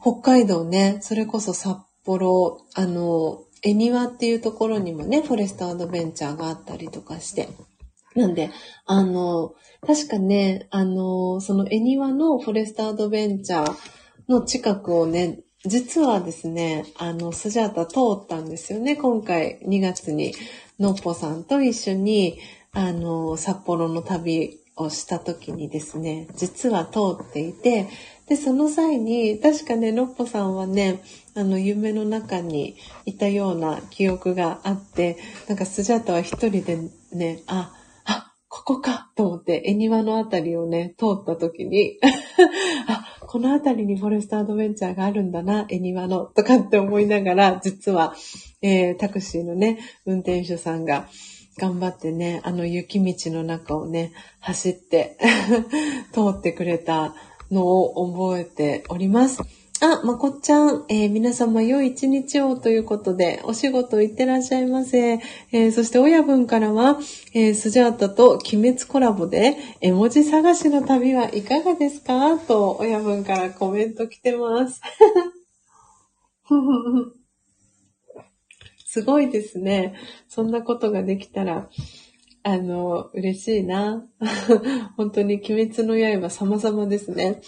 [0.00, 7.48] 北海道ね、それこそ札幌、あの、恵庭っていうところにもね、フォレストアドベンチャーがあったりとかして。
[8.14, 8.50] なんで、
[8.86, 9.54] あの、
[9.86, 13.76] 確かね、あの、その恵庭のフォレストアドベンチャー
[14.28, 18.96] の近くをね、実はですね、あの、スジャータ通ったんですよね。
[18.96, 20.34] 今回2月に、
[20.78, 22.38] のっぽさんと一緒に、
[22.72, 27.88] あの、札幌の旅をした時にですね、実は通っていて、
[28.28, 31.02] で、その際に、確かね、のっぽさんはね、
[31.34, 35.18] あの、夢の中にいたような記憶があって、
[35.48, 36.78] なんかスジャータは一人で
[37.12, 37.72] ね、あ、
[38.04, 41.98] あ、ここかと思って、恵庭のあたりをね、通った時に
[42.88, 48.14] あ、この辺りにフォレストアドベンチャーがあるんだな、恵庭の、とかって思いながら、実は、
[48.62, 51.08] えー、タクシーのね、運転手さんが、
[51.58, 55.18] 頑張ってね、あの雪道の中をね、走って
[56.14, 57.12] 通ってくれた
[57.50, 59.42] のを覚えております。
[59.84, 65.14] あ、まこっちゃん、えー、皆様良い一日をということで、お仕事行ってらっしゃいませ。
[65.14, 66.98] えー、そして親分からは、
[67.34, 72.38] えー、スジャータと鬼滅コラボで、絵文字探しの旅はいかがですか？
[72.38, 74.80] と、親分からコメント来てます。
[78.86, 79.94] すごいですね。
[80.28, 81.68] そんなことができたら、
[82.42, 84.06] あの、嬉しいな。
[84.96, 87.42] 本当に鬼滅の刃様々ですね。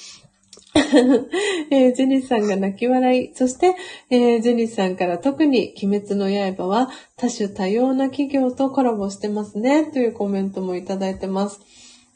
[1.71, 3.35] えー、ジェニスさんが泣き笑い。
[3.35, 3.75] そして、
[4.11, 9.85] えー、ジェニスさんから特に鬼滅の刃は多種多様な企業とコラボしてますね。
[9.91, 11.61] というコメントもいただいてます。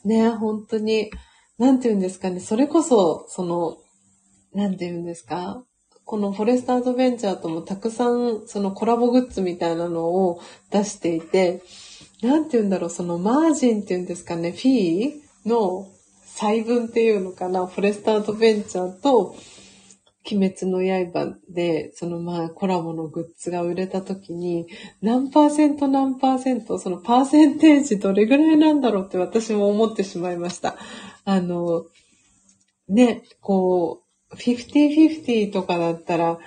[0.04, 1.11] ね、本当に、
[1.58, 2.40] なんて言うんですかね。
[2.40, 3.78] それこそ、その、
[4.54, 5.64] なんて言うんですか
[6.04, 10.40] このフォレストアドベンチャーともたくさんそのコラボグッズみたいなのを
[10.70, 11.62] 出していて、
[12.20, 15.86] なんて言うんだろう、そのマージンって言うんですかね、フィーの
[16.41, 19.36] 細分っていうのかな、フォレストアドベンチャーと、
[20.30, 20.78] 鬼滅の
[21.12, 24.66] 刃で、そのまあコラボのグッズが売れた時に、
[25.03, 30.76] 何パーセント何パーセント、そのパーセンテージどれぐらいなんだろうって私も思ってしまいました。
[31.26, 31.84] あの、
[32.88, 36.38] ね、こう、50-50とかだったら、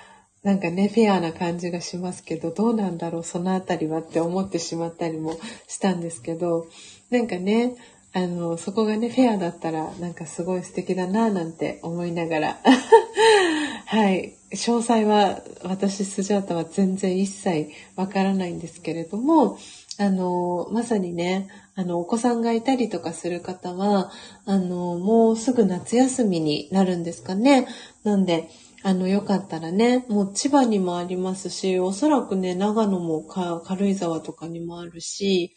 [0.41, 5.37] なんかね、フェアな感じがしますけど、どうなんだろう、そのあたりはって思ってしまったりも
[5.67, 6.67] したんですけど、
[7.09, 7.75] なんかね、
[8.15, 12.59] あの、そこがね、フェアだったら、なんかすごい素敵だなぁ、なんて思いながら。
[13.87, 14.35] はい。
[14.51, 19.57] 詳細は、私、スジャータは全然一切わからないんですけれども、
[19.97, 24.11] あの、まさにね、あの、お子さんがいたりとかする方は、
[24.45, 27.67] あの、もうすぐ夏休みになるんですかね。
[28.03, 28.47] なんで、
[28.83, 35.55] あの、よかったらね、もう千葉にもありますし、おそらくね、長野も軽井沢とかにもあるし、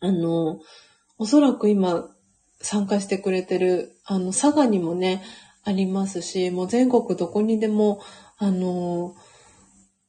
[0.00, 0.60] あの、
[1.20, 2.08] おそらく今
[2.62, 5.22] 参加してくれてる、あの、佐賀にもね、
[5.64, 8.00] ありますし、もう全国どこにでも、
[8.38, 9.14] あの、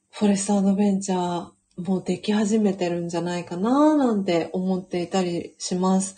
[0.09, 1.49] フォレストアドベンチャー、
[1.86, 6.16] もうでき始めてるんじゃないかな、なんて思っていたりします。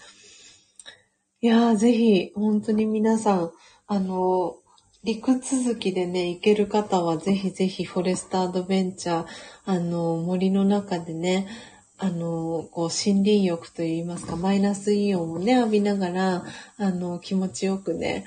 [1.42, 3.52] いやー、ぜひ、本当に皆さん、
[3.88, 4.58] あの、
[5.04, 9.28] 陸続きでね、行ける方はぜひぜひフォレストアドベンチャー、
[9.66, 11.48] あの、森の中でね、
[11.98, 16.44] あの、こう、森林浴といいますか、マイナスイオンをね、浴びながら、
[16.78, 18.26] あの、気持ちよくね、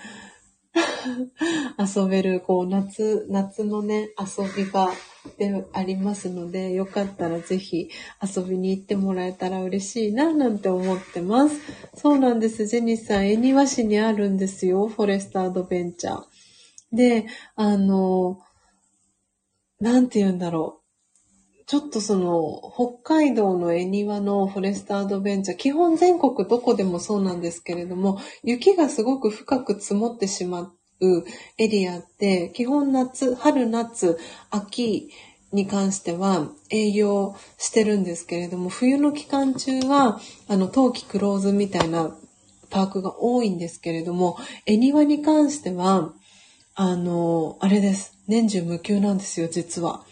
[1.79, 4.91] 遊べる、こう、夏、夏のね、遊び場
[5.39, 7.91] でありますので、よかったらぜひ
[8.23, 11.57] 遊びに行ってもらえたら嬉しいな、なんて思ってます。
[11.95, 12.67] そうなんです。
[12.67, 16.25] ジェニスさん、恵庭市にあるんですよ、フォレストアドベンチャー。
[16.93, 17.27] で、
[17.57, 18.41] あの、
[19.81, 20.86] なんて言うんだろう。
[21.67, 31.25] ちょっとその、北海道の恵庭のフォレストアドベンチャー、基本全国どこでもそうなんですけれども、雪がすごく深く積もってしまう
[31.59, 34.17] エリアって、基本夏、春夏、
[34.51, 35.11] 秋
[35.53, 42.17] に関しては営業してるんですけれども、冬の期間中は、あの、冬季クローズみたいな
[42.71, 46.13] パークが多いんですけれども、恵庭に関しては、
[46.77, 48.17] あの、あれです。
[48.29, 50.05] 年中無休なんですよ、実は。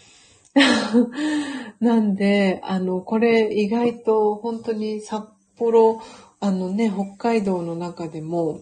[1.79, 5.25] なんで、あの、これ意外と本当に札
[5.57, 6.01] 幌、
[6.39, 8.61] あのね、北海道の中でも、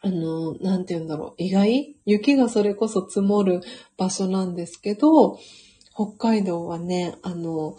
[0.00, 1.96] あの、なんて言うんだろう、意外？
[2.04, 3.62] 雪がそれこそ積もる
[3.96, 5.38] 場所なんですけど、
[5.94, 7.76] 北海道はね、あの、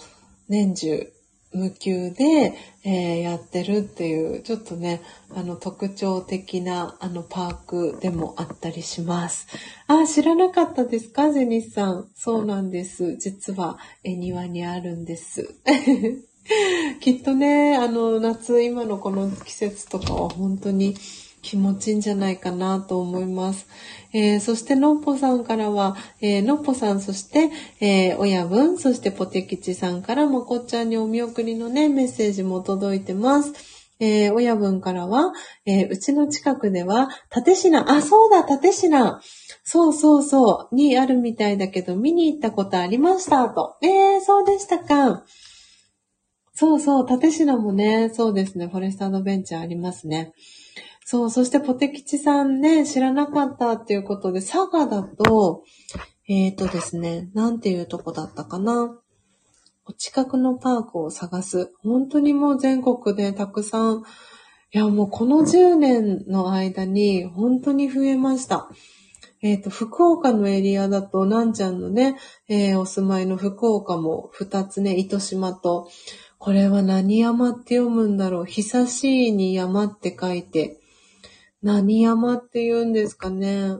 [0.49, 1.13] 年中
[1.53, 2.53] 無給で、
[2.83, 5.01] えー、やってるっていう、ちょっとね、
[5.35, 9.47] あの特徴的なあのパークでもあったりします。
[9.87, 11.31] あ、知らなかったですか？
[11.31, 12.07] ゼニスさん。
[12.15, 13.15] そうなんです。
[13.17, 15.55] 実は、え庭にあるんです。
[17.01, 20.95] きっとね、あの、夏、今のこの季節とかは本当に
[21.41, 23.67] 気持ちいいんじゃないかなと思います。
[24.13, 27.49] えー、そして、のっぽさんからは、えー、のっぽさん、そして、
[27.79, 33.53] えー、親分、そして、ぽてきちさんからもこっちゃんにお見送りのね、メッセージも届いてます。
[34.01, 35.33] えー、親分からは、
[35.65, 39.19] えー、うちの近くでは、立品、あ、そうだ、立品。
[39.63, 43.75] そうそうそう、にあるみたいだけど、見に行ったことありました、と。
[43.81, 45.25] えー、そうでしたか。
[46.53, 50.33] そうそう、立品もね、そうですね、フォレストアドベンチャーありますね。
[51.11, 55.63] そう、そしてポテ吉さんね、知らなかったっていうことで、佐賀だと、
[56.27, 58.95] えっ、ー、とですね、なんていうとこだったかな。
[59.87, 61.73] お近くのパークを探す。
[61.81, 64.03] 本当にもう全国でたくさん、
[64.71, 68.69] いやもうこの10年の間に本当に増えました。
[69.41, 72.17] えっ、ー、と、福岡のエリアだと、なんちゃんのね、
[72.49, 75.89] えー、お住まいの福岡も2つね、糸島と、
[76.37, 78.45] これは何山って読むんだろう。
[78.45, 80.78] 久しいに山って書いて、
[81.61, 83.77] 何山って言うんですかね。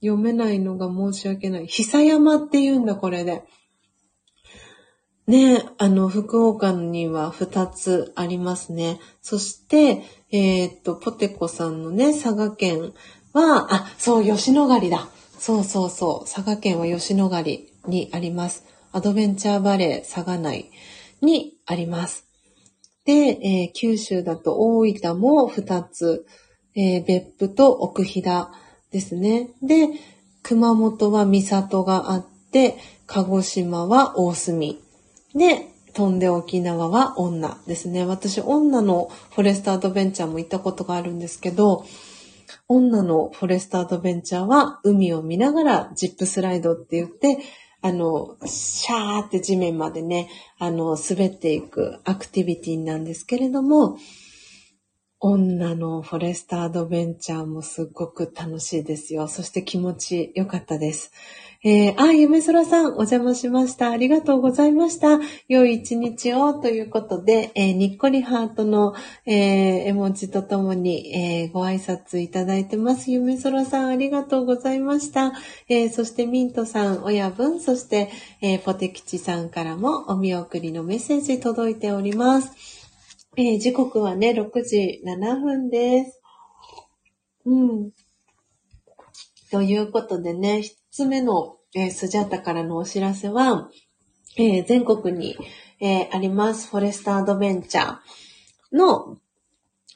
[0.00, 1.66] 読めないのが申し訳ない。
[1.66, 3.44] 久山って言うんだ、これで。
[5.26, 9.00] ねあの、福岡には2つありますね。
[9.20, 12.92] そして、えー、っと、ポテコさんのね、佐賀県
[13.32, 15.08] は、あ、そう、吉野ヶ里だ。
[15.38, 16.30] そうそうそう。
[16.32, 18.64] 佐賀県は吉野ヶ里にあります。
[18.92, 20.70] アドベンチャーバレー佐賀内
[21.20, 22.28] にあります。
[23.04, 26.24] で、えー九州だと大分も2つ、
[26.76, 28.48] えー別府と奥飛騨
[28.92, 29.48] ですね。
[29.62, 29.88] で、
[30.42, 32.76] 熊本は三郷があって、
[33.06, 34.80] 鹿児島は大隅。
[35.34, 38.04] で、飛んで沖縄は女ですね。
[38.04, 41.86] 私、女のフォレストアドベンチャーも行ったことがあるんですけど、
[42.68, 47.38] 女のフォレストアドベンチャーは海を見ながらジップスライドって言って、
[47.80, 50.28] あの、シャーって地面までね、
[50.58, 53.96] あの、滑っていくアクティビティなんですけれども、
[55.28, 59.26] 女のフォレストアドベンチャーもすっごく楽しいですよ。
[59.26, 61.10] そして気持ち良かったです。
[61.64, 63.90] えー、あ、夢空さん、お邪魔しました。
[63.90, 65.18] ありがとうございました。
[65.48, 68.94] 良い一日をということで、えーにっこりハートの、
[69.24, 73.10] えー絵文字とともに、えーご挨拶いただいてます。
[73.10, 75.32] 夢空さん、ありがとうございました。
[75.68, 82.75] えそしてミントさん、親分、そして、えポテキチさんからもお見送りのメッセージ届いております。
[83.38, 86.22] えー時刻はね、6時7分です。
[87.44, 87.90] うん。
[89.50, 93.68] ということでね、一つ目の、えースジャータからのお知らせは、
[94.38, 95.36] えー全国に、
[95.80, 99.18] えーあります、フォレストアドベンチャーの、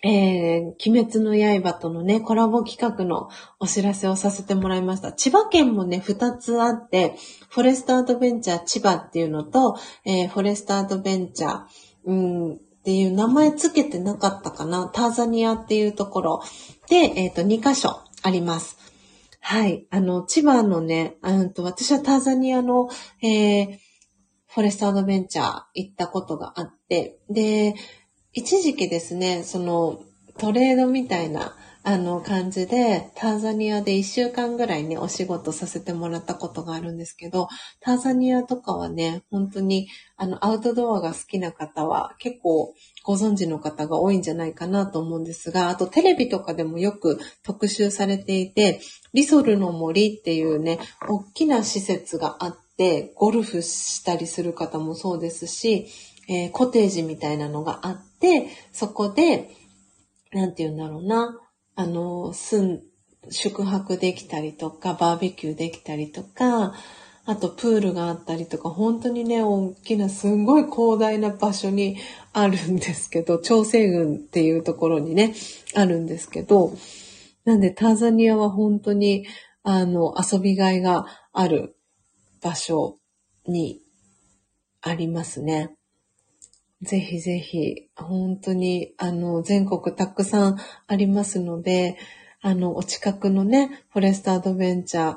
[0.03, 5.15] えー鬼滅の刃とのね、コラボ企画のお知らせをさせてもらいました。
[5.15, 7.15] 千葉県もね、二つあって、
[7.49, 11.61] フォレストアドベンチャー千葉っていうのと、えーフォレストアドベンチャー、
[12.05, 14.91] うん、っていう名前つけてなかったかな。
[14.93, 16.43] ターザニアっていうところ
[16.89, 18.79] で、えっ、と、2カ所あります。
[19.41, 19.87] はい。
[19.91, 22.89] あの、千葉のね、うんと、私はターザニアの、
[23.23, 23.79] えー
[24.53, 27.77] フォレストアドベンチャー行ったことがあって、で、
[28.33, 30.01] 一時期ですね、その、
[30.39, 37.49] トレードみたいな、あの、感じで、ターザニアで一週間ぐらいね、お仕事させてもらったことがあるんですけど、
[37.81, 39.89] ターザニアとかはね、本当に、
[40.19, 48.81] あの、アウトドアが好きな方は、結構、ご存知の方が多いんじゃないかなと思うんですが、あとテレビとかでもよく特集されていて、
[49.15, 50.79] リソルの森っていうね、
[51.09, 55.87] 大きな施設があって、ゴルフしたりする方もそうですし、
[56.29, 59.51] えーコテージみたいなのがあって、そこで、
[60.33, 61.41] なんて言うんだろうな、
[61.77, 62.83] あの、住ん、
[63.31, 66.75] 宿泊できたりとか、バーベキューできたりとか、
[67.27, 71.99] あとプールがあったりとか、本当にね、大きな、すんごい広大な場所に
[72.33, 75.35] あるんですけど、調整群っていうところにね、
[75.75, 76.77] あるんですけど、
[77.45, 79.27] なんでターザニアは本当に、
[79.63, 81.77] あの、遊びがいがある
[82.43, 82.97] 場所
[83.47, 83.81] に
[84.81, 85.77] ありますね。
[86.83, 91.99] ぜひぜひ、本当に、あの、全国たくさんありますので、
[92.41, 95.17] あの、お近くのね、フォレストアドベンチャ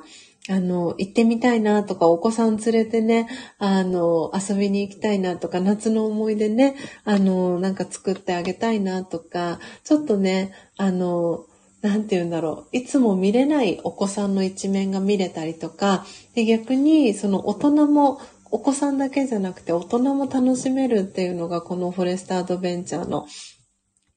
[0.50, 3.28] あの、行ってみたいなとか、お子さん連れてね、
[3.58, 11.46] あの、遊びに行きたいなとか、夏の思い出ね、あの、なんか作ってあげたいなとか、ちょっとね、あの、
[11.80, 12.76] なんて言うんだろう。
[12.76, 16.04] いつも見れないお子さんの一面が見れたりとか、
[16.34, 23.26] で逆に、その大人も、お子さんだけじゃなくて大人も楽しめるっていうのがこのフォレストアドベンチャーの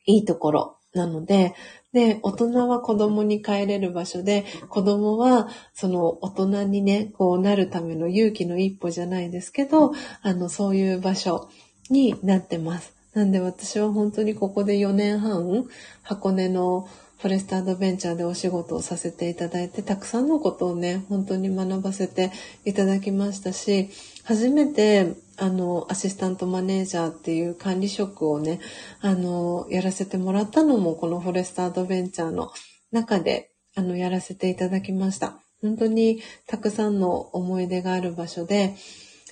[0.06, 1.54] いいところなので、
[1.94, 11.50] で、大人は子供に帰れる場所で、子供はその大人にね、こうなるための勇気の一歩じゃないですけど、あの、そういう場所
[11.90, 12.94] になってます。
[13.14, 15.66] なんで私は本当にここで4年半、
[16.04, 16.88] 箱根の
[17.20, 22.32] フォレストアドベンチャーでお仕事をさせていただいて、たくさんのことをね、本当に学ばせて
[22.64, 23.90] いただきましたし、
[24.28, 28.60] 初めて、あの、アシスタントマネージャーっていう管理職をね、
[29.00, 32.52] あの、やらせてもらったのも、このフォレストアドベンチャーの
[32.92, 35.40] 中で、あの、やらせていただきました。
[35.62, 38.76] 本当にたくさんの思い出がある場所で、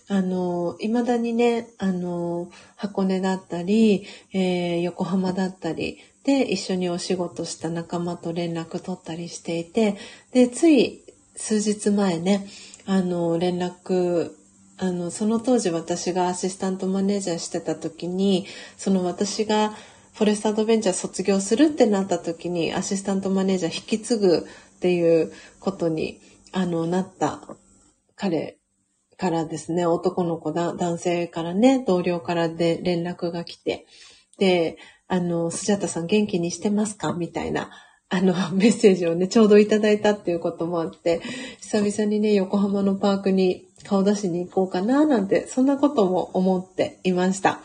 [0.08, 9.98] あの、未だにね、あの、箱根だったり、えー横浜だったり、で、一緒にお仕事した仲間と連絡取ったりしていて、
[10.32, 11.04] で、つい
[11.36, 12.48] 数日前ね、
[12.86, 14.32] あの、連絡、
[14.78, 18.46] あの、その当時私がアシスタントマネージャーしてた時に、
[18.78, 19.70] その私が
[20.14, 26.20] フォレストアドベンチャー卒業するってなった時に、アシスタントマネージャー引き継ぐっていうことに、
[26.52, 27.42] あの、なった。
[28.16, 28.58] 彼
[29.18, 33.86] からですね、男の子だ、男性からね、同僚からで連絡が来て、
[34.38, 34.78] で、
[35.08, 37.14] あの、スジャタさん元気にしてますか？
[37.14, 37.70] みたいな、
[38.10, 41.22] あの、メッセージをね、ちょうどいただいたっていうこともあって、
[41.60, 47.60] 久々にね、横浜のパークに顔出しに行こうかな、なんて、そんなことも思っていました。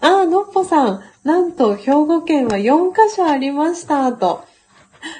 [0.00, 4.42] あー、のっぽさん、なんと、兵庫県は4カ所ありました、と。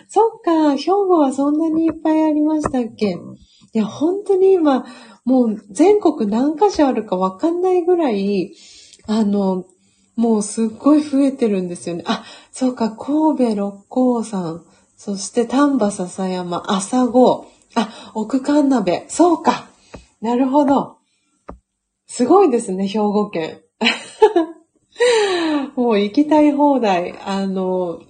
[0.08, 3.18] そっか、兵庫はそんなにいっぱいありましたっけ？
[3.74, 4.84] いや、本当に今、
[5.24, 8.54] もう全国何箇所あるかわかんないぐらい、
[9.06, 9.64] あの、
[10.14, 12.04] もうすっごい増えてるんですよね。
[12.06, 14.64] あ、そうか、神戸六甲山、
[14.96, 19.71] そして丹波篠山、朝郷、あ、奥神鍋、そうか。
[20.22, 20.98] なるほど。
[22.06, 23.60] すごいですね、兵庫県。
[25.74, 27.18] もう行きたい放題。
[27.24, 28.00] あの、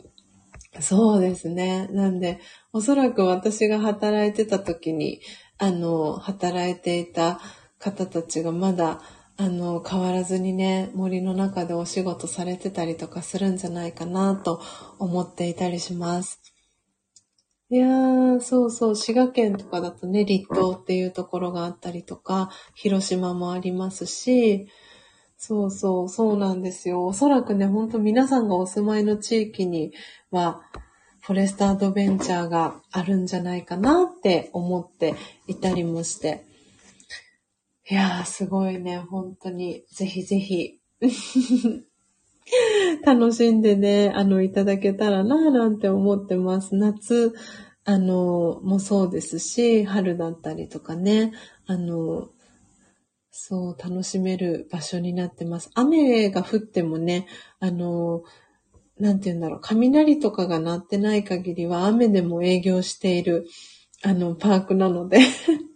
[0.81, 1.89] そうですね。
[1.89, 2.39] なんで、
[2.75, 5.23] おそらく私が働いてた時に、
[5.57, 7.41] あの、働いていた
[7.79, 9.01] 方たちがまだ、
[9.39, 14.61] あの、変わらずにね、森の中でお仕事されてたりとかするんじゃないかなと
[14.99, 16.42] 思っていたりします。
[17.73, 24.69] いやー、そうそう、滋賀県とかだとね、立東っていうところがあったりとか、広島もありますし、
[25.39, 27.07] そうそう、そうなんですよ。
[27.07, 29.95] おそらくね、ほんと皆さんがお住まいの地域に
[30.31, 30.61] は、
[31.21, 35.15] フォレストアドベンチャーがあるんじゃないかなって思って
[35.47, 36.45] いたりもして。
[37.89, 40.79] いやー、すごいね、本当に、ぜひぜひ
[43.05, 46.75] 楽しんでね、あの、いただけたらな、なんて思ってます。
[46.75, 47.35] 夏、
[47.85, 51.33] あの、もそうですし、春だったりとかね、
[51.67, 52.31] あの、
[53.31, 55.71] そう、楽しめる場所になってます。
[55.75, 57.27] 雨が降ってもね、
[57.61, 58.23] あの、
[58.99, 63.47] なんて言うんだろう、雷とかが鳴ってない限りは雨でも営業している、
[64.03, 65.21] あの、パークなので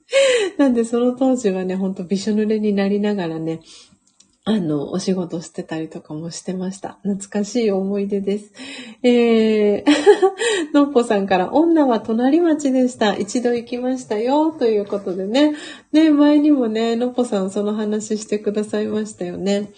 [0.59, 3.61] なんでその当時はね、ほんとびしょ濡れになりながらね、
[4.49, 7.01] あの、お仕事してたりとかもしてました。
[7.03, 8.53] 懐かしい思い出です。
[9.03, 9.85] えー、
[10.73, 13.17] のっぽさんから、女は隣町でした。
[13.17, 14.53] 一度行きましたよ。
[14.53, 15.57] ということでね。
[15.91, 19.73] ね、前にもね、のっぽさんその話してくださいましたよね。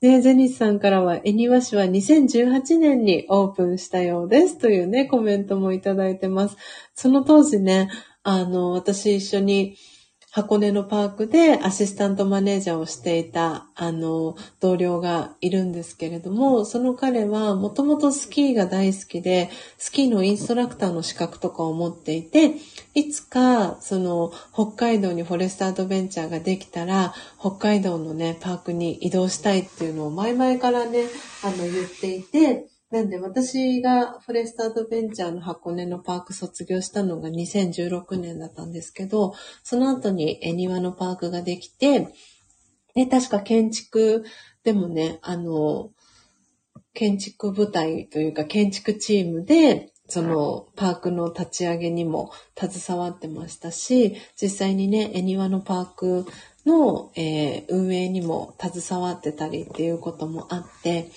[0.00, 4.56] ね、ゼニスさんからは、恵庭市は2018年にオープンしたようです。
[4.56, 6.56] というね、コメントもいただいてます。
[6.94, 7.90] その当時ね、
[8.22, 9.76] あの、私一緒に、
[10.38, 22.52] 箱根のパークでアシスタントマネージャーをしていた、あの、同僚がいるんですけれども、その彼はもともとスキーが大好きで、スキーのインストラクターの資格とかを持っていて、
[22.94, 31.06] いつか、その、北海道にフォレストアドベンチャーができたら、北海道のね、パークに移動したいっていうのを前々からね、
[31.42, 42.14] あの、言っていて、なんで私がフォレストアドベンチャーの箱根のパーク卒業したのが2016年だったんですけど、その後に庭のパークができて、
[42.94, 44.24] で、確か建築
[44.64, 45.90] でもね、あの、
[46.94, 56.26] 建築部隊というか建築チームで、そのパークの立ち上げにも携わってましたし、実際にね、恵庭のパーク
[56.64, 61.10] の、えー、運営にも携わってたりっていうこともあって、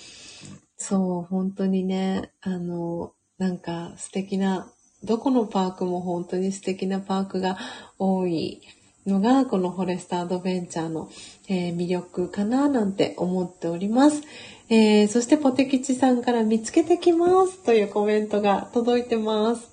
[0.82, 4.68] そう、本当にね、あの、なんか素敵な、
[5.04, 7.56] どこのパークも本当に素敵なパークが
[8.00, 8.62] 多い
[9.06, 11.08] のが、このフォレストアドベンチャーの、
[11.48, 14.22] えー、魅力かななんて思っております。
[14.70, 19.70] えー、そしてポテ吉さんから見つけてきますというコメントが届いてます。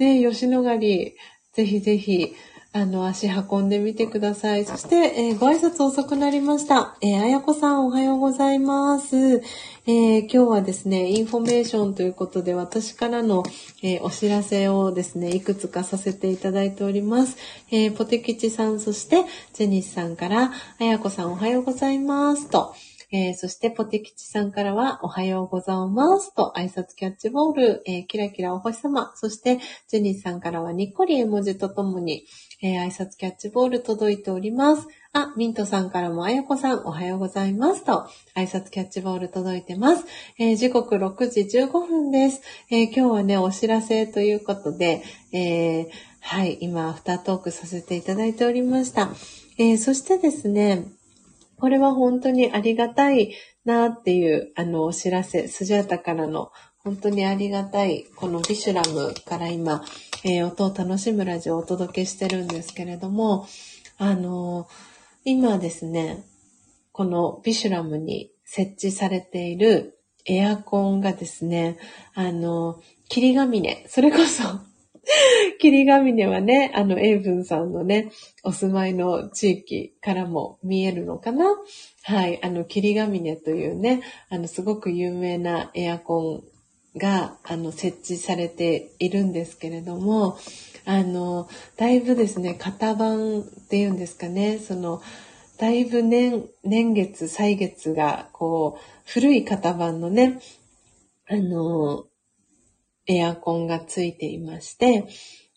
[0.00, 1.14] ね、吉野ヶ里、
[1.52, 2.34] ぜひぜひ、
[2.78, 4.64] あの、足運んでみてください。
[4.64, 6.96] そして、えー、ご挨拶遅くなりました。
[7.00, 9.16] えー、あやこさんおはようございます。
[9.16, 13.42] えー、今日はですね、インフォメーションということで、私からの、
[13.82, 17.36] えお知らせをですね、いくつかさせていただいております。
[17.72, 19.24] えポテキチさん、そして、
[19.54, 22.74] ジェニスさんから、あやこさんおはようございますと、
[23.10, 32.26] えー、そして、ポテキチさんからは、おはようございますと、挨拶キャッチボール、えー、キラキラお星様、そして、ジェニスさんからは、にっこり絵文字とともに、
[32.60, 34.88] えー、挨拶キャッチボール届いております。
[35.12, 40.04] あ、ミントさんからもあやこさんおはようございますと、挨拶キャッチボール届いてます。
[40.38, 45.02] えー、時刻6時15分です、えー、今日はね、お知らせということで、
[45.32, 45.90] えー、
[46.20, 49.10] はい、今、アフタートークさせていただいておりました。
[49.56, 50.84] えそしてですね、
[51.60, 59.84] これは本当にありがたいなっていう、あの、お知らせ、スジャータからの本当にありがたい、このビシュラムから今、
[60.24, 63.46] え、音を楽しむラジオをお届けしてるんですけれども、
[63.98, 64.68] あの、
[65.24, 66.24] 今ですね、
[66.92, 71.78] このビシュラムに設置されているエアコンがですね、
[72.14, 74.42] あの、霧ヶ峰、それこそ
[75.60, 78.10] 霧ヶ峰はね、あの、エイブンさんのね、
[78.42, 81.46] お住まいの地域からも見えるのかな。
[82.02, 86.57] はい、あの、霧ヶ峰というね、あの、すごく有名なエアコン
[86.96, 90.38] が、あの、設置されているんですけれども、
[90.84, 95.02] あの、だいぶですね、型番っていうんですかね、その、
[95.58, 100.40] だいぶ年、年月、歳月が、こう、古い型番のね、
[101.28, 102.06] あの、
[103.06, 105.08] エアコンがついていまして、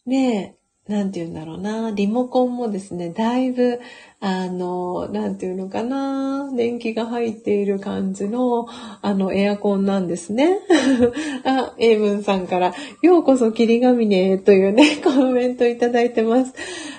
[0.08, 0.56] で、
[0.92, 3.80] なんて言うんだろうな、リモコンもですね、だいぶ、
[4.20, 8.68] あの、なんて言うのかな、電気が入っている感じの、
[9.02, 10.60] あの、エアコンなんですね。
[11.46, 16.54] あ、エイブンさんから、ようこそ霧ヶ峰というね、 コメントいただいてます。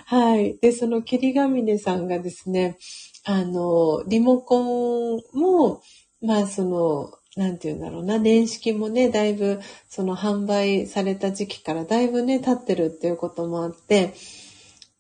[0.07, 0.57] はい。
[0.63, 2.79] で、その霧ヶ峰さんがですね、
[3.25, 5.83] あの、リモコンも、
[6.23, 14.15] まあ、その、なんて言うんだろうな、年式もね、だいぶ、その販売された時期からだいぶね、経ってるっていうこともあって、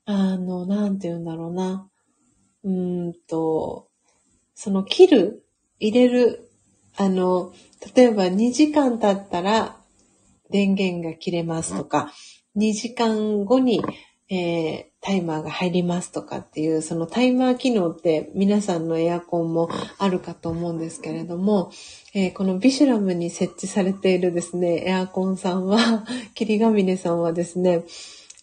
[0.06, 1.88] あの、なんて言うんだろうな、
[2.64, 3.88] うんと、
[4.54, 5.44] その切る、
[5.78, 6.50] 入れる、
[6.96, 7.52] あの、
[7.94, 9.76] 例えば2時間経ったら
[10.50, 12.12] 電源が切れますとか、
[12.56, 13.82] 2時間後に、
[14.30, 19.68] えー、タイマーが入りますとかっていう、そのタイマー機能って皆さんのエアコンも
[19.98, 21.72] あるかと思うんですけれども、
[22.14, 27.82] えー、このビシュラムに設置されているですね、エアコンさんは、 霧ヶ峰さんはですね、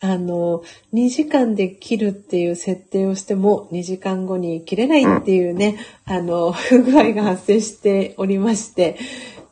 [0.01, 0.61] あの、
[0.93, 8.97] 2時間で切るっていう設定をしても2時間後に切れないっていうね、あの、不具合が発生しておりまして、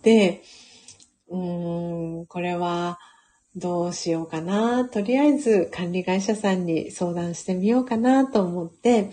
[0.03, 0.41] で、
[1.29, 2.99] うーん、これは、
[3.57, 4.85] どうしようかな。
[4.85, 9.09] とりあえず管理会社さんに相談してみようかなと思って、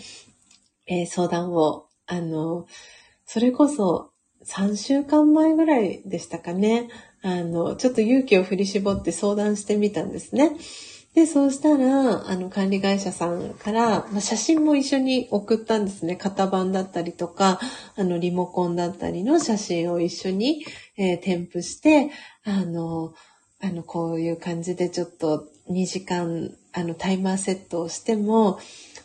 [0.86, 2.66] えー、相談を、あの、
[3.24, 4.10] それこそ
[4.44, 6.90] 3週間前ぐらいでしたかね。
[7.22, 10.56] あの、ちょっと勇気を振り絞って相談してみたんですね。
[11.14, 16.16] で、そうしたら、あの、管理会社さんから、まあ、写真も一緒に送ったんですね。
[16.16, 17.60] 型番だったりとか、
[17.96, 20.66] あの、リモコンだったりの写真を一緒に、
[20.98, 22.10] えー、添付して、
[22.44, 23.14] あの、
[23.64, 28.58] あの、こういう感じでちょっと2時間、あの、タイマーセットをしても、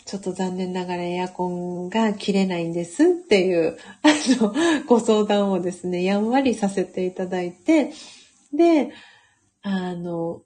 [0.03, 4.09] ちょっと残念ながらエアコンが切れないんですっていう、あ
[4.41, 4.53] の、
[4.85, 7.93] ご相談をですね、やんわりさせていただいて、
[8.53, 8.91] で、
[9.61, 10.41] あの、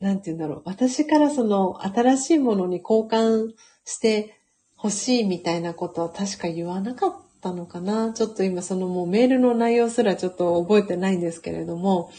[0.00, 0.62] なんて言うんだろう。
[0.64, 3.52] 私からその新しいものに交換
[3.84, 4.38] して
[4.82, 8.12] 欲しいみたいなことは確か言わなかったのかな。
[8.14, 12.10] ちょっと今そのもうメールの内容すらちょっと覚えてないんですけれども、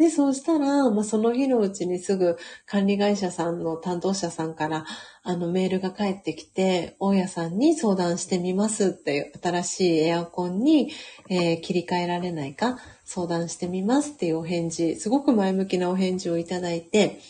[0.00, 4.86] で、そうしたら、まあ、その日のうちにすぐ管理会社さんの担当者さんから、
[5.22, 10.90] あの、メールが返ってきて、大家さんに相談してみますっていう、新しいエアコンに、
[11.28, 17.20] えー、切り替えられないか、相談してみますっていうお返事、すごく前向きなお返事をいただいて、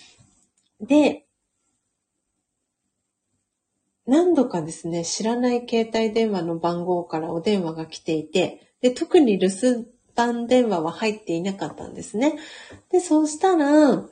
[0.81, 1.27] で、
[4.07, 12.39] 何度かですね、知らない携帯電話の番号からお電話が来ていて、で、特に留守番電話は入っていなかったんですね。
[12.91, 14.05] で、そうしたら、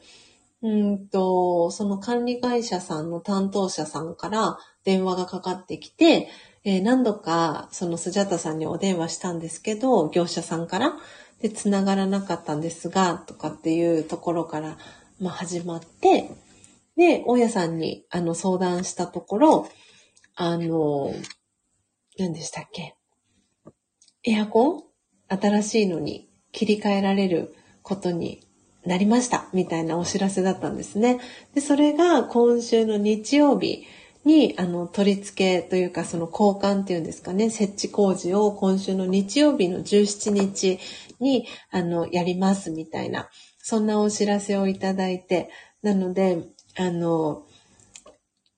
[0.60, 6.28] うんと、その管理会社さんの担当者さんから電話がかかってきて、
[6.64, 10.96] えー、何度かそのスジャタさんにお電話したんですけど、業者さんから、
[11.40, 14.76] で、繋がらなかったんですが、とかっていうところから、
[15.20, 16.30] まあ、始まって、
[16.96, 19.68] で、大家さんにあの相談したところ、
[20.34, 21.12] あの、
[22.18, 22.96] 何でしたっけ？
[24.24, 24.87] エアコン？
[25.28, 28.42] 新しいのに切り替えられることに
[28.84, 31.20] なりました、みたいなお知らせだったんですね。
[31.54, 33.84] で、それが今週の日曜日
[34.24, 40.78] に、あの、取り付けというか、その交換っていうんですかね、設置工事を今週の日曜日の17日
[41.20, 43.28] に、あの、やりますみたいな、
[43.58, 45.50] そんなお知らせをいただいて、
[45.82, 46.44] なので、
[46.76, 47.44] あの、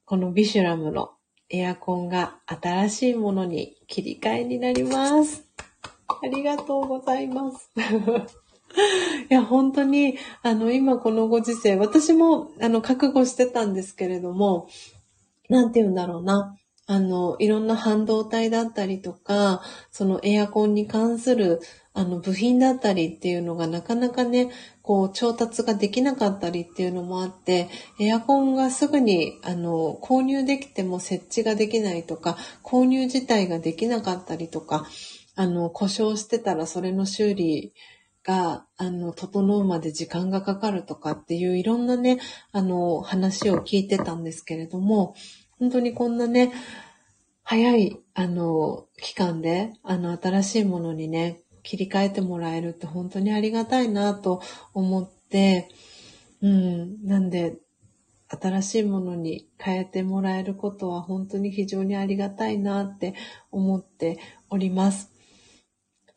[0.04, 1.10] このビシュラムの
[1.48, 5.49] エアコンが新しいものに切り替えになります。
[6.22, 7.70] ありがとうございます。
[9.30, 14.68] いや、本当に、あの、今このご時世、私も、あの、覚悟してたんですけれども、
[15.48, 16.56] なんて言うんだろうな。
[16.86, 19.62] あの、いろんな半導体だったりとか、
[19.92, 21.60] そのエアコンに関する、
[21.92, 24.50] あの、部品だったりっていうのがなかなかね、
[24.82, 27.68] こう、調達ができなかったりっていうのもあって、
[28.00, 34.84] エアコンがすぐに、あの、購入できても設置ができないとか、購入自体ができなかったりとか、
[35.40, 37.72] あの、故障してたらそれの修理
[38.24, 42.18] が、あの、整うまで時間がかかるとかっていういろんなね、
[42.52, 45.14] あの、話を聞いてたんですけれども、
[45.58, 46.52] 本当にこんなね、
[47.42, 54.42] 早い、あの、期間で、あの、新しいものにね、切り替えてもらえるって本当にありがたいなと
[54.74, 55.70] 思って、
[56.42, 57.56] うん、なんで、
[58.28, 63.14] 新しいものに変えてもらえることは本当に非常にありがたいなって
[63.50, 64.18] 思って
[64.50, 65.09] おります。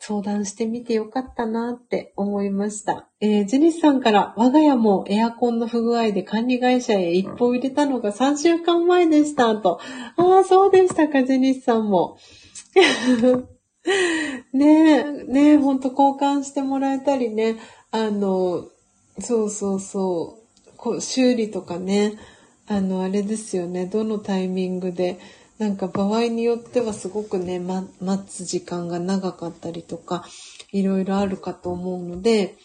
[0.05, 3.07] 相談してみてよかったなって思いました。
[3.21, 9.79] えー、ジェニスさんから我が家もエアコンの不具合で管理会社へ一歩入れたのが3週間前でしたと。
[10.17, 12.17] ああ、そうでしたか、ジェニスさんも。
[14.51, 17.55] ねえ、ねえ、ほんと交換してもらえたりね、
[17.91, 18.65] あの、
[19.19, 20.71] そうそうそう。
[20.75, 22.15] こう修理とかね、
[22.67, 25.17] あの、あれですよね、どのタイミングで、
[25.59, 30.25] なんか場合によってはすごくね、ま、待つ時間が長かったりとか、
[30.71, 32.55] いろいろあるかと思うので、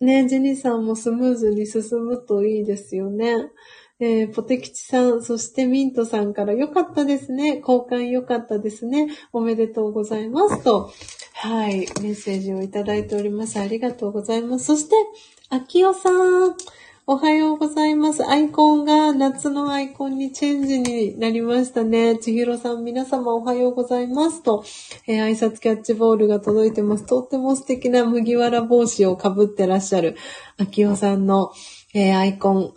[0.00, 3.50] ね、ジェニーさんもスムーズに進むといいですよね。
[4.00, 7.58] えー、ポテキチさん、そしてミントさんから良かったですね。
[7.58, 9.08] 交換良かったですね。
[9.32, 10.62] おめでとうございます。
[10.62, 10.92] と、
[11.34, 13.58] はい、メッセージをいただいております。
[13.58, 14.66] ありがとうございます。
[14.66, 14.94] そして、
[15.50, 16.54] アキオさん、
[17.10, 18.22] おはようございます。
[18.28, 22.18] アイコンが夏のアイコンにチェンジになりましたね。
[22.18, 24.62] ちひろさん、皆様おはようございますと、
[25.06, 27.06] えー、挨拶キャッチボールが届いてます。
[27.06, 30.16] とっても素敵な麦わら帽子をかぶってらっしゃる、
[30.58, 31.50] あきおさんの、
[31.94, 32.74] えー、アイコン。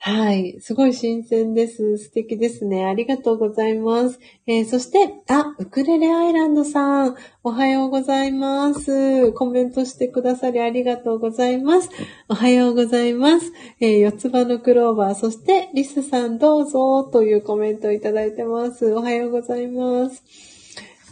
[0.00, 0.60] はい。
[0.60, 1.98] すごい新鮮です。
[1.98, 2.84] 素敵ですね。
[2.86, 4.20] ありがとうございます。
[4.46, 9.32] えー、そして、あ、ウクレレアイランドさん、おはようございます。
[9.32, 11.90] コメントしてくださりありがとうございます。
[12.28, 13.52] おはようございます。
[13.80, 18.92] えー、四つ葉のクローバー、そして、リスさんどうぞというコメントをいただいてます。
[18.92, 20.22] おはようございます。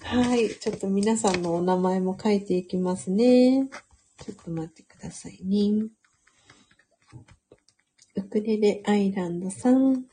[0.04, 0.48] はい。
[0.48, 3.68] ちょっと皆さんのお名前も書いていきますね。
[4.24, 5.88] ちょっと待ってくださいね。
[8.18, 10.06] ウクレレアイランドさん。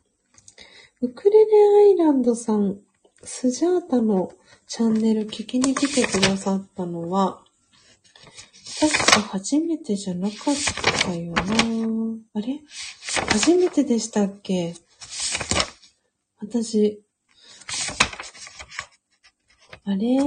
[1.01, 1.45] ウクレレ
[1.89, 2.77] アイランドさん、
[3.23, 4.33] スジャータの
[4.67, 7.39] チャンネル聞きに来てくださったのは、
[8.77, 10.55] 確か初めてじゃなかっ
[11.05, 11.43] たよな。
[12.33, 12.59] あれ？
[13.29, 14.73] 初めてでしたっけ？
[16.41, 17.01] 私、
[19.85, 20.17] あれ？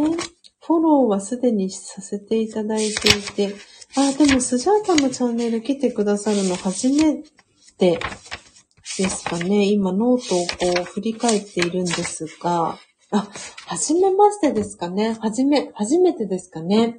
[0.65, 3.55] フォローはすでにさせていただいていて、
[3.97, 7.23] あ、でもスジャータのチャンネル来てくださるの初め
[7.79, 7.99] て
[8.99, 9.65] ですかね。
[9.65, 12.79] 今ノートをこう振り返っているんですが、
[13.11, 13.29] あ、
[13.67, 15.17] はじめましてですかね。
[15.21, 16.99] はじめ、初めてですかね。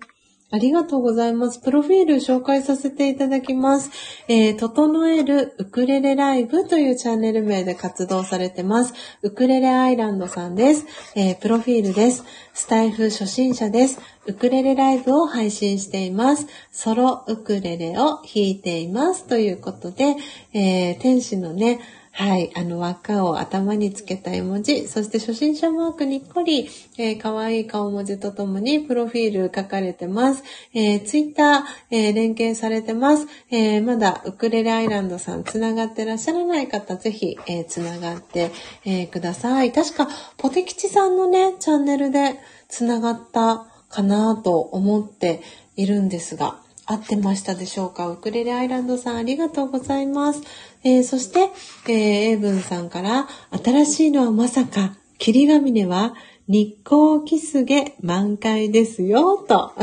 [0.49, 1.59] ありがとうございます。
[1.59, 3.91] プロフィール紹介させていただきます。
[4.29, 8.93] えー、整えるウクレレライブというチャンネル名で活動されてます。
[9.23, 10.85] ウクレレアイランドさんです。
[11.15, 12.23] えー、プロフィールです。
[12.53, 13.99] スタイフ初心者です。
[14.25, 16.47] ウクレレライブを配信しています。
[16.71, 19.27] ソロウクレレを弾いています。
[19.27, 20.15] ということで、
[20.53, 21.81] えー、天使のね、
[22.19, 22.51] はい。
[22.55, 26.67] あの、輪っかを頭につけた絵文字、そして初心者マークにっこり、
[26.97, 30.43] えー、可愛い顔文字とともにプロフィール書かれてます。
[30.73, 33.27] えー、ツイッター、えー、連携されてます。
[33.51, 38.49] えー、まだウクレレアイランドさんつながってらっしゃらない方、ぜひ、えー、つながって、
[38.83, 39.71] えー、ください。
[39.71, 40.07] 確か、
[40.37, 45.43] ポテキチさんのね、チャンネルでつながったかなと思って
[45.75, 48.07] いるんですが、合ってましたでしょうか？
[48.07, 50.41] ウクレレアイランドさんありがとうございます。
[50.83, 51.49] えー、そして、
[51.87, 53.27] えー、エイブンさんから、
[53.63, 56.15] 新しいのはまさか、霧ヶ峰は
[56.47, 59.73] 日光キスゲ満開ですよ、と。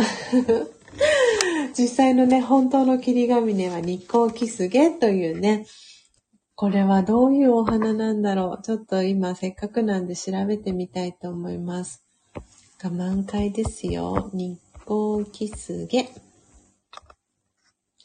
[1.76, 5.66] 実際のね、本当の霧ヶ峰は日光キスゲというね、
[6.56, 8.64] これはどういうお花なんだろう？
[8.64, 12.02] ちょっと今せっかくなんで調べてみたいと思います。
[12.78, 14.30] が満開ですよ。
[14.32, 16.08] 日光キスゲ。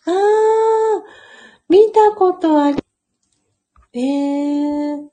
[0.05, 0.13] あー、
[1.67, 2.77] 見たことあり、
[3.93, 5.09] えー、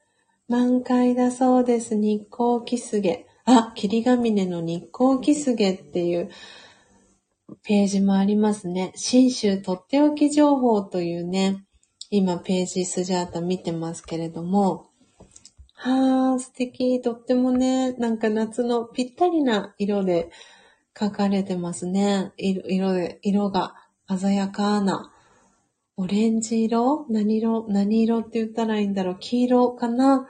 [0.48, 1.94] 満開だそうです。
[1.94, 3.26] 日光キスゲ。
[3.44, 6.30] あ、霧ヶ峰の日光キスゲっていう
[7.62, 8.92] ページもありますね。
[8.96, 11.64] 新州とっておき情報というね、
[12.10, 14.90] 今ページスジャータ見てますけれども、
[15.74, 17.00] はー、素敵。
[17.02, 20.30] とってもね、なんか夏のぴったりな色で
[20.94, 22.32] 描かれてますね。
[22.36, 23.74] 色色で、色が
[24.08, 25.12] 鮮やかな、
[25.96, 27.06] オレンジ色？
[27.08, 27.66] 何色？
[27.68, 28.18] 何色？
[28.20, 30.28] って言ったらいいんだろう黄色かな？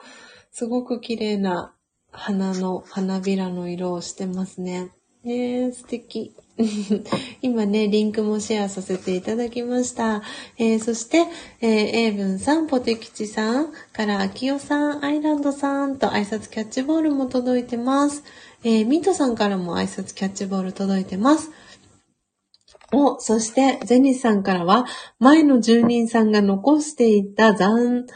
[0.53, 1.75] すごく綺麗な
[2.13, 4.93] 花の、花びらの色をしてますね。
[5.25, 6.35] ねえ、素敵。
[7.43, 10.23] 今ね、リンクもシェアさせていただきました。
[10.57, 11.27] えー、そして、
[11.61, 18.23] えー、エイブンさん、ポテキチさん、からアキオさん、アイランドさんと挨拶キャッチボールも届いてます。
[18.65, 21.51] えー、ミントさんからも挨拶キャッチボール届いてます。
[22.97, 24.87] お、そして、ゼニスさんからは、
[25.19, 28.07] 前の住人さんが残していた残、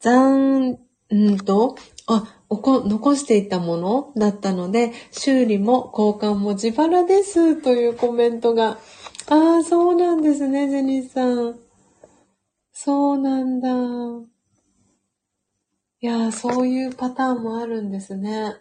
[0.00, 0.78] 残、
[1.12, 1.74] んと、
[2.06, 8.78] あ、おこ、残していたものだったので、修理も交換も自腹です、というコメントが。
[9.28, 11.58] ああ、そうなんですね、ジェニスさん。
[12.72, 13.68] そうなんだ。
[16.00, 18.54] いやー、そういうパターンもあるんですね。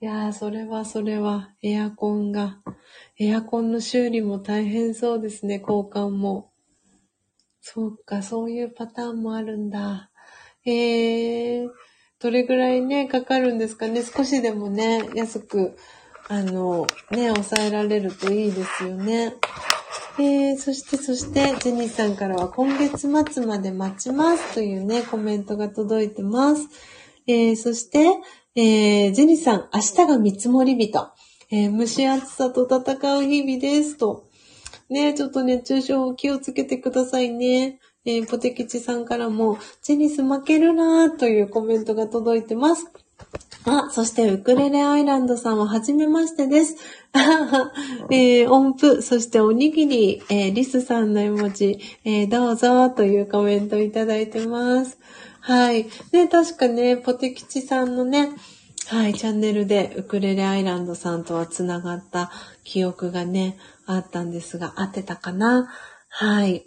[0.00, 2.60] いやー、それはそれは、エアコンが、
[3.18, 6.52] エアコンの修理も大変そうですね、交換も。
[7.60, 10.10] そうか、そういうパターンもあるんだ。
[10.66, 11.70] えー、
[12.20, 14.02] どれぐらいね、かかるんですかね？
[14.02, 15.76] 少しでもね、安く、
[16.28, 19.34] あの、ね、抑えられるといいですよね。
[20.18, 26.68] えー、そして、そして、ジェニーさんからは今月末まで待ちますというね、コメントが届いてます。
[27.26, 28.06] えー、そして、
[28.54, 31.10] えー、ジェニーさん、明日が見積もり日と、
[31.50, 34.28] えー、蒸し暑さと戦う日々ですと。
[34.88, 37.80] ね、ちょっと熱中症を気をつけてくださいね。
[38.04, 42.86] えー、ポテキチさんからも、ジェニス負けるなーというコメントが届いてます。
[43.64, 46.76] あ、そしてウクレレアイランドさんは初めましてです。
[48.10, 54.98] えー、音符、そしておにぎり、えー、リスさんの絵文字、えー、どうぞというコメントいただいてます。
[55.40, 55.86] はい。
[56.12, 58.30] ね、確かね、ポテキチさんのね、
[58.88, 62.30] はい、チャンネルでウクレレアイランドさんとは繋がった
[62.62, 65.68] 記憶がね、あったんですが、合ってたかな？
[66.08, 66.64] はい。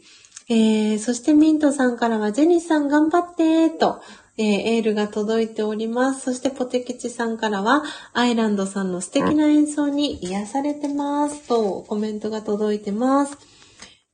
[0.50, 4.02] えー、そしてミントさんからは、ジェニスさん頑張ってと、
[4.38, 6.22] えー、エールが届いております。
[6.22, 7.84] そしてポテキチさんからは、
[8.14, 13.38] アイランドさんの素敵な演奏に癒されてますとコメントが届いてます。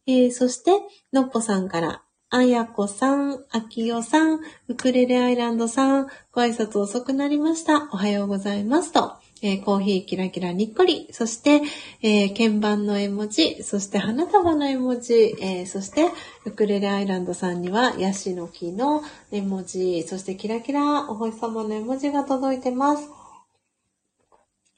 [0.05, 0.73] えー、そして、
[1.11, 7.87] のっぽさんから、あやこさん、あきよさん、ウクレレアイランドさん、ご挨拶遅くなりました。
[7.91, 9.13] おはようございますと。
[9.43, 11.61] えー、コーヒーキラキラにっこり、そして、
[12.01, 16.07] えー、鍵盤の絵文字、そして花束の絵文字、えー、そして
[16.45, 23.24] ウクレレアイランドさんにはヤシの木の絵文字、そしてキラキラお星様の絵文字が届いてます。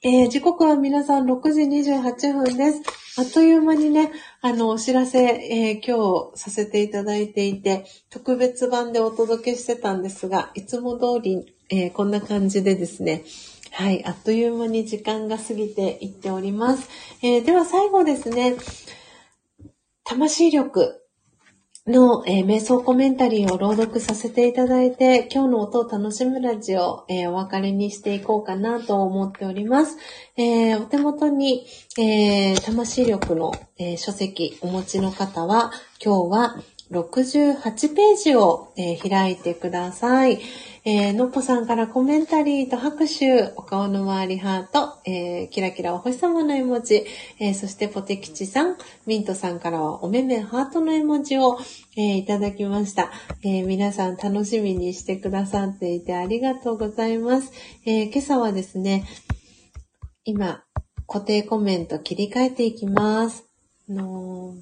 [0.00, 2.82] えー、時刻は皆さん6時28分です。
[3.18, 13.24] あっという間にね、あの、お知らせ、えー、今日させていただいていて、特別版でお届けしてたんですが、いつも通り、えー、こんな感じでですね、
[13.72, 16.88] はい、あっという間に時間が過ぎていっております。
[17.20, 18.54] え、では最後ですね、
[20.04, 21.07] 魂力
[21.88, 29.96] の、えー、瞑想コメンタリーを朗読させていただいて、今日の音を楽しむラジオ、えー、お別れにしていこうかなと思っております。
[30.36, 31.66] えー、お手元に、
[31.98, 35.72] え魂力の、え書籍お持ちの方は、
[36.04, 40.38] 今日は68ページを、え開いてください。
[40.84, 47.04] えー、のっぽさんからコメンタリーと拍手、お顔の周りハート、えー、キラキラお星様の絵文字、
[47.38, 48.76] えー、そしてポテキチさん、
[49.06, 51.58] ミントさんからはおめめハートの絵文字を、
[51.96, 53.10] えいただきました、
[53.42, 57.50] え皆さん楽しみにしてくださっていてありがとうございます。
[57.84, 59.04] え今朝はですね、
[60.24, 60.62] 今、
[61.06, 63.48] 固定コメント切り替えていきます。
[63.88, 64.54] の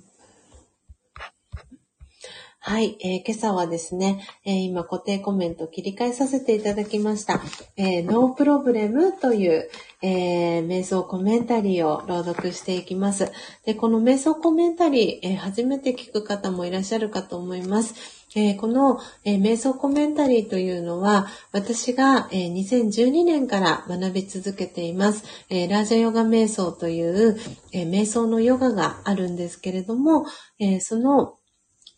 [2.68, 7.40] はい、えー、今朝はですね、えー、今固定コメント切り替えさせていただきました。
[7.76, 9.70] えー、ノープロブレムという、
[10.02, 13.30] えー、瞑想コメンタリーを朗読していきます。
[13.64, 17.94] で、この瞑想コメンタリー、えー、初めて聞く方もいらっしゃるかと思います。
[18.34, 25.22] えー、この、えー、瞑想コメンタリーというのは、私が、えー、2012年から学び続けています。
[25.50, 27.38] えラージャヨガ瞑想という、
[27.72, 30.26] え瞑想のヨガがあるんですけれども、
[30.58, 31.36] えその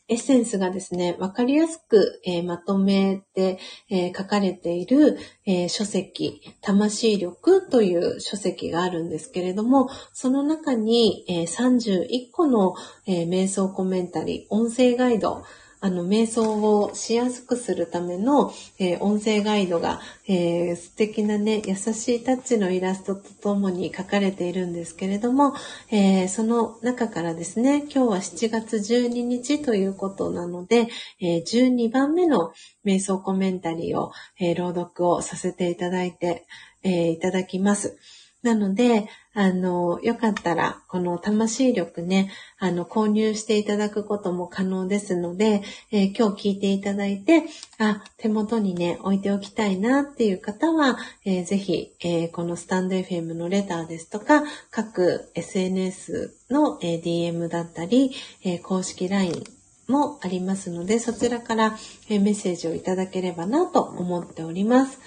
[0.08, 3.58] エッセンスがですね、わかりやすく、えー、まとめて、
[3.90, 12.74] えー、書かれている、えー、書籍、魂力という書籍があるんですけれども、その中に、え31個の、
[13.06, 15.42] え瞑想コメンタリー、音声ガイド、
[15.80, 25.54] あの、瞑想をしやすくするための、えー、音声ガイドが、えー、素敵なね、優しいタッチのイラストとともに書かれているんですけれども、
[25.90, 30.88] えー、その中からですね、今日は7月12日ということなので、
[31.20, 32.52] え12番目の
[32.84, 36.46] 瞑想コメンタリーを、え朗読をさせていただいて、
[36.82, 37.98] えいただきます。
[38.42, 47.44] なので、あの、よかったら、この魂力ね、あの、購入していただくことも可能ですので、えー、今日聞いていただいて、
[47.78, 58.12] あ、手元にね、置いておきたいなっていう方は、えー、ぜひ、えー、このスタンド FM のレターですとか、各 SNS の、DM だったり、
[58.44, 59.44] え公式 LINE
[59.88, 61.76] もありますので、そちらから、
[62.08, 65.00] えメッセージをいただければなと思っております。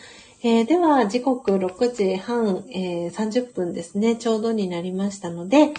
[0.44, 5.72] えー、では、時刻6時半、えー、30分ですね、ちょうどになりましたので、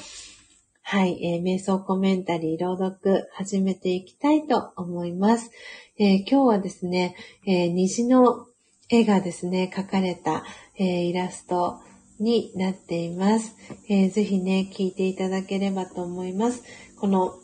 [0.82, 5.50] はい、えー、瞑想コメンタリー朗読始めていきたいと思います。
[5.98, 8.46] え今日はですね、え虹の
[8.88, 10.44] 絵がですね、描かれた、
[10.78, 11.80] えイラスト
[12.20, 13.56] になっています、
[13.88, 14.10] えー。
[14.12, 16.62] ぜひね、聞いていただければと思います。
[17.00, 17.34] この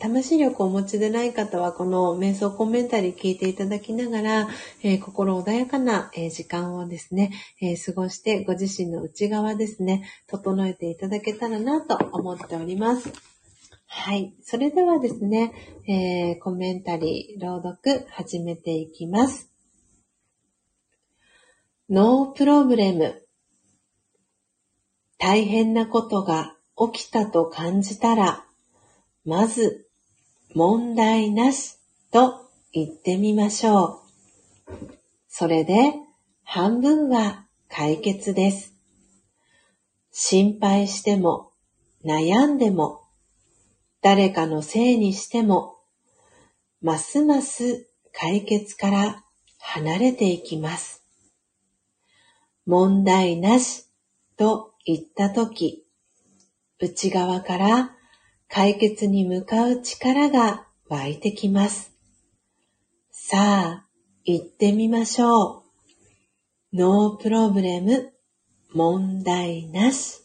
[0.00, 4.48] 魂力をお持ちでない方は、この瞑想コメンタリー聞いていただきながら、
[4.82, 13.12] えー、心穏やかな、えー、時間をですね、えー、過ごしてご自身の内側ですね、整えていただけたらなと思っております。
[13.86, 14.34] はい。
[14.42, 15.52] それではですね、
[15.86, 19.50] えコメンタリー、朗読始めていきます。
[21.90, 23.22] ノープロブレム。
[25.18, 26.56] 大変なことが
[26.92, 28.46] 起きたと感じたら、
[29.26, 29.89] まず、
[30.52, 31.76] 問題なし
[32.10, 33.98] と言ってみましょう。
[35.28, 35.94] それで、
[36.42, 38.74] 半分は解決です。
[40.10, 41.52] 心配しても、
[42.04, 43.04] 悩んでも、
[44.02, 45.76] 誰かのせいにしても、
[46.82, 49.24] ますます解決から
[49.58, 51.04] 離れていきます。
[52.66, 53.84] 問題なし
[54.36, 55.86] と言ったとき、
[56.80, 57.96] 内側から
[58.52, 61.92] 解決に向かう力が湧いてきます。
[63.12, 63.86] さあ、
[64.24, 65.62] 行ってみましょ
[66.72, 66.76] う。
[66.76, 68.12] ノープロブレム、
[68.74, 70.22] 問題なし。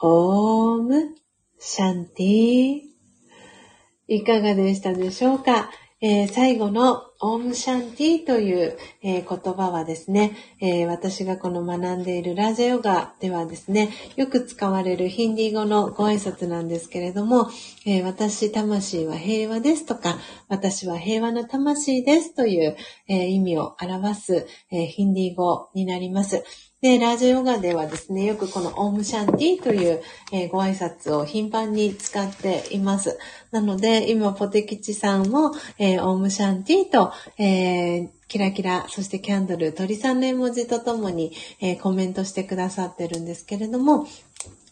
[0.00, 1.16] オーム、
[1.58, 2.80] シャンティ
[4.06, 5.70] いかがでしたでしょうか？
[6.06, 17.48] えー、最後のオームシャンティという、えー、言葉はですね、えー、私がこの学んでいるラジャヨガではですね、よく使われるヒンディー語のご挨拶なんですけれども、
[17.86, 20.18] え私、魂は平和ですとか、
[20.50, 22.76] 私は平和の魂ですという、
[23.08, 26.44] え意味を表す、えヒンディー語になります。
[26.84, 30.02] で、ラージヨガではですね、よくこのオームシャンティという、
[30.32, 33.18] えー、ご挨拶を頻繁に使っています。
[33.52, 44.06] なので、今、ポテキチさんも、えー、オームシャンティと、えー、キラキラ、そしてキャンドル、鳥さんの絵文字とともに、えー、コメントしてくださってるんですけれども、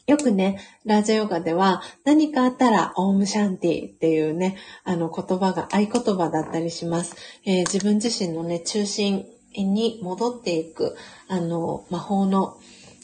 [0.06, 7.16] よくね、ラージャヨガでは何かあったらオームシャンティっていうね、あの言葉が合言葉だったりします。
[7.46, 9.24] え、自分自身のね、中心
[9.54, 10.96] に戻っていく、
[11.32, 12.58] あの、魔法の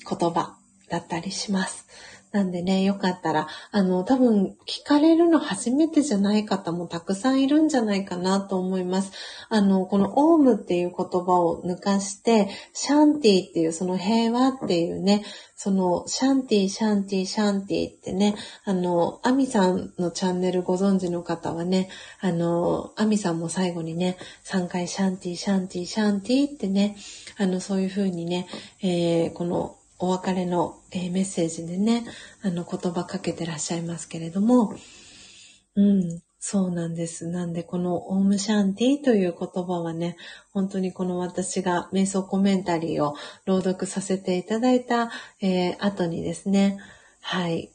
[0.07, 0.59] 言葉
[0.91, 1.87] だったりします。
[2.31, 9.13] なんでね、よかったら、あの、多分聞かれるの初めてじゃない方もたくさんいるんじゃないかなと思います。
[9.49, 15.25] あの、このオームっていう言葉を抜かして、シャンティっていうその平和っていうね、
[15.57, 21.89] そのシャンティ、シャンティ、シャンティってね、あの、アミさんのチャンネルご存知の方はね、
[22.21, 26.95] あの、アミさんも最後にね、3回シャンティ、シャンティ、シャンティってね、
[27.39, 28.47] あの、そういう風にね、
[28.83, 32.05] えー、このお別れの、え、メッセージでね、
[32.43, 34.75] あの言葉かけてらっしゃいますけれども、
[35.75, 37.27] うん、そうなんです。
[37.27, 40.17] なんで、このオームシャンティという言葉はね、
[40.53, 45.11] 本当にこの私が瞑想コメンタリーを朗読させていただいた、
[45.41, 46.79] えー、後にですね、
[47.21, 47.71] はい、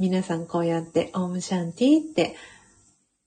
[0.00, 2.36] 皆さんこうやってオームシャンティって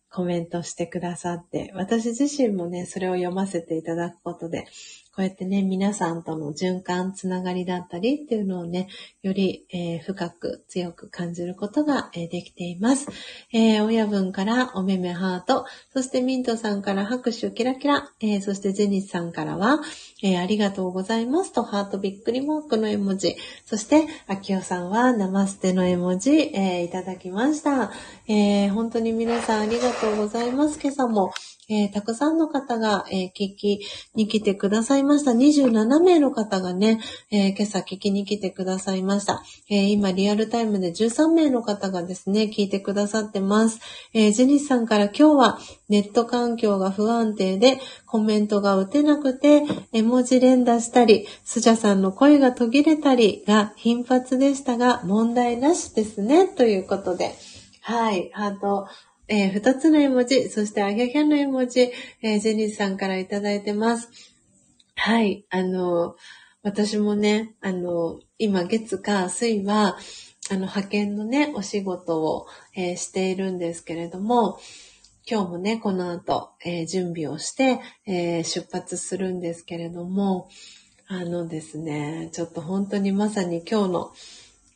[0.10, 4.68] コメントしてくださって、私自身もね、それを読ませていただくことで、
[5.14, 8.88] こうやってね、皆さんとの循環、つながりだったりっていうのをね、
[9.22, 13.10] より、えー、深く強く感じることが、えー、できています。
[13.52, 19.82] えー、親分からおめめハート、そしてミントさんから拍手キラキラ、えー、そしてジェニスさんからは、
[20.24, 23.36] えー、ありがとうございますとハートびっくりマークの絵文字、
[23.66, 27.92] そして、あきおさんはナマステの絵文字、えー、いただきました。
[28.30, 30.80] えー、本当に皆さんありがとうございます。
[30.82, 31.34] 今朝も、
[31.72, 33.80] えー、たくさんの方が、えー、聞き
[34.14, 35.32] に来てくださいました。
[35.32, 37.00] 27名の方がね、
[37.32, 39.42] えー、今朝聞きに来てくださいました。
[39.70, 43.80] え今リアルタイムで13名の方がですね、聞いてくださってます。
[44.14, 57.34] えジェニスさんから今日はネット環境が不安定でコメントが打てなくて、絵文字連打したり、スジャさんの声が途切れたりが頻発でしたが、問題なしですね、ということで。
[57.84, 58.88] はい、ハート
[59.34, 61.90] えー、二つの絵文字、そしてあげゃの絵文字、
[62.22, 64.10] えー、ジェニーさんからいただいてます。
[64.94, 66.18] はい、あの、
[66.64, 69.98] 私もね、あの、今月か水は、
[70.50, 72.46] あの、派遣のね、お仕事を、
[72.76, 74.60] えー、しているんですけれども、
[75.26, 80.50] 今日もね、この後、えー、準備をして、えー、出発するんですけれども、
[81.08, 84.14] あのですね、ちょっと本当にまさに今日の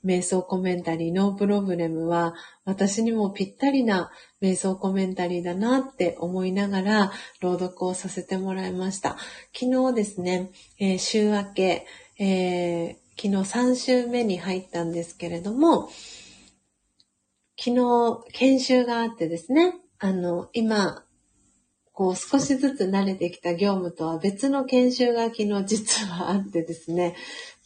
[0.06, 2.36] 瞑想コメンタリーノープロブレムは
[2.66, 4.12] 私にもぴったりな
[4.42, 9.18] 瞑想コメンタリーだなって思いながら朗読をさせてもらいました。
[9.54, 11.86] 昨日ですね、えー、週明け、
[12.20, 15.90] えー、昨日3週目に入ったんですけれども、
[17.58, 21.04] 昨日研修があってですね、あの、今、
[21.94, 27.16] こう少しずつ慣れてきた業務とは別の研修が昨日実はあってですね、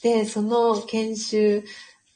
[0.03, 1.63] で、その研修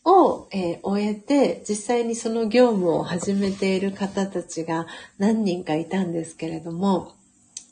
[0.05, 7.13] を、えー、終えて、実際にその業務を始めている方たちが何人かいたんですけれども、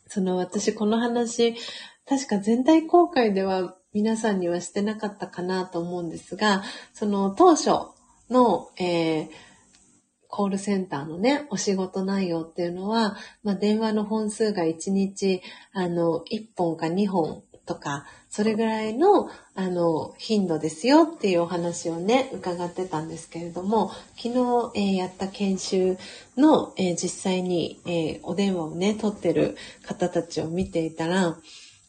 [0.07, 1.55] その私この話、
[2.07, 6.63] 確か全体公開では皆さんにはしてなかったかなと思うんですが、
[6.93, 7.69] その当初
[8.29, 9.29] の、えー、
[10.29, 15.41] コールセンターのね、お仕事内容っていうのは、まあ、電話の本数が1日、
[15.73, 25.97] あの、1本か2本とか、それぐらいの、あの、頻度ですよっていうお話をね、伺ってたんですけれども、昨日、えー、やった研修
[26.35, 31.37] の、えー、実際に、えー、お電話をね、取ってる方たちを見ていたら、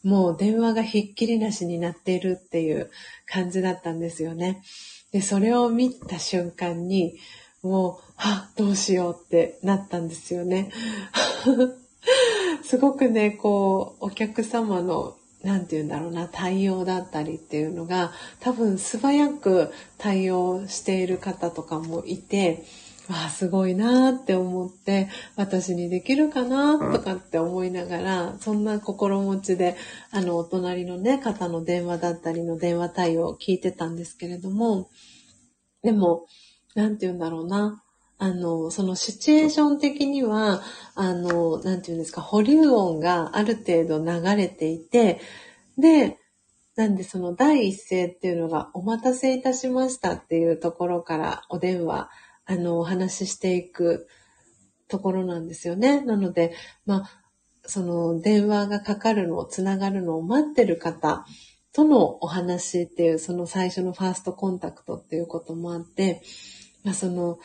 [0.03, 2.89] もう電話がひっきりなしになっているっていう
[3.25, 4.63] 感じだったんですよね。
[5.11, 7.17] で、それを見た瞬間に、
[7.61, 10.71] もう、はどうしようってなったんですよね。
[12.63, 22.63] すごくね、こう、お客様の、なんて言うんだろうな、対応だったりっていうのが、多分素早く対応している方とかもいて、
[23.09, 29.75] わあ、すごいなーって思って、私にできるかなとかって思いながら、そんな心持ちで、
[30.11, 34.89] あの、お隣のね、方の電話だったりの電話対応を聞いてたんですけれども、
[35.81, 36.27] でも、
[36.75, 37.82] なんて言うんだろうな。
[38.23, 40.61] あの、そのシチュエーション的には、
[40.95, 45.19] あの、なんて言うんですか、保留音がある程度流れていて、
[45.77, 46.17] で、
[46.75, 52.09] なんでその第一声っていうのがお待たせいたしましたっていうところからお電話
[52.45, 54.07] あの、お話ししていく
[54.87, 56.01] ところなんですよね。
[56.01, 56.53] なので、
[56.85, 57.09] まあ、
[57.65, 61.25] その電話がかかるのをつながるのを待ってる方
[61.71, 66.21] とのお話っていう、その最初のファーストコンタクトっていうこともあって、
[66.83, 67.39] まあ、その、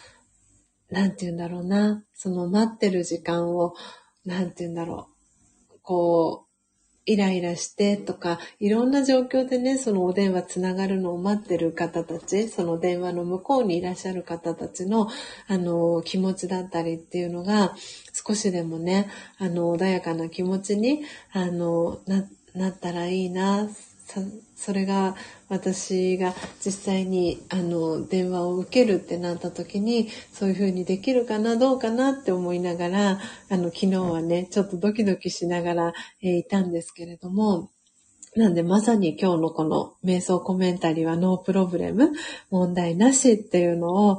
[0.91, 3.75] なんて言うんだろうな、その待ってる時間を、
[4.25, 5.09] なんて言うんだろ
[5.71, 6.49] う、こう、
[7.09, 15.09] イライラしてとか、いろんな状況でね、そのお電話つながるのを待ってる方たち、その電話の向こうにいらっしゃる方たちの、
[15.47, 17.75] あの、気持ちだったりっていうのが、
[18.13, 19.09] 少しでもね、
[19.39, 21.03] あの、穏やかな気持ちに、
[21.33, 23.71] あの、な、なったらいいな、
[24.57, 25.15] それが
[25.49, 33.21] 私が実際にあの電話を受けるってなった時にそういう風にできるかなどうかなって思いながら
[33.51, 37.71] あの昨日はねちょっとドキドキしながら、えー、いたんですけれども
[38.35, 42.13] なんでまさに今日のこの瞑想コメンタリーはノープロブレム
[42.51, 44.19] 問題なしっていうのを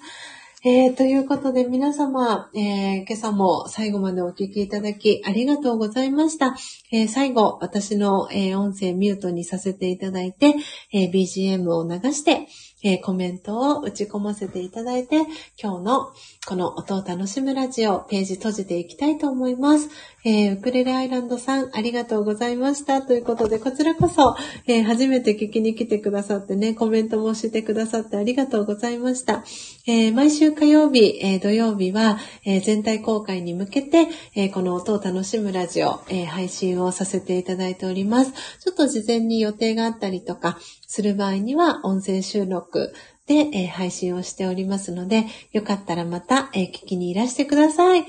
[0.67, 6.55] えー、ということで皆様、えー、今朝も最後までお聞きいただきありがとうございました。
[6.91, 10.55] えー、最後、私の、え音声ミュートにさせていただいて、
[10.91, 12.47] え BGM を流して、
[12.81, 15.17] えコメントを打ち込ませていただいて、
[15.61, 16.11] 今日の
[16.47, 19.89] この音を楽しむラジオ、ページ閉じていきたいと思います。
[20.23, 23.01] えー、ウクレレアイランドさん、ありがとうございました。
[23.01, 24.35] ということで、こちらこそ、
[24.67, 29.43] えー、初めて聞きに来てくださってね、コメントもしてくださってありがとうございました。
[29.87, 38.31] えー、毎週火曜日、え土曜日は、え全体公開に向けて、えこの音を楽しむラジオ、え配信をさせていただいております。
[38.59, 42.93] ちょっと事前に予定があったりとか、する場合には、音声収録、
[43.27, 48.01] で、え配信をしておりますので、よかったらまた、え聞きにいらしてください。
[48.01, 48.05] あ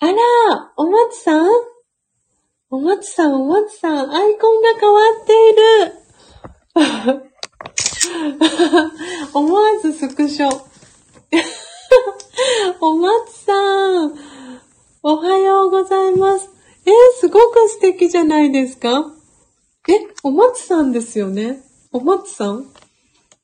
[0.00, 0.14] あら、
[0.76, 1.46] お松さん？
[2.70, 5.92] お松さん、お松さん、アイコンが変わっている。
[9.34, 10.48] 思わずスクショ。
[12.80, 14.14] お松さん、
[15.02, 16.48] おはようございます。
[16.86, 19.12] えー、すごく素敵じゃないですか？
[19.88, 19.92] え、
[20.22, 21.60] お松さんですよね？
[21.92, 22.71] お松さん？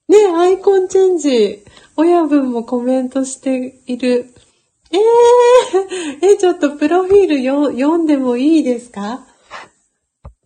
[0.09, 1.65] ねアイコンチェンジ。
[1.97, 4.33] 親分もコメントしている。
[4.91, 9.27] えー、 え、ちょっとプロフィールよ読んでもいいですか？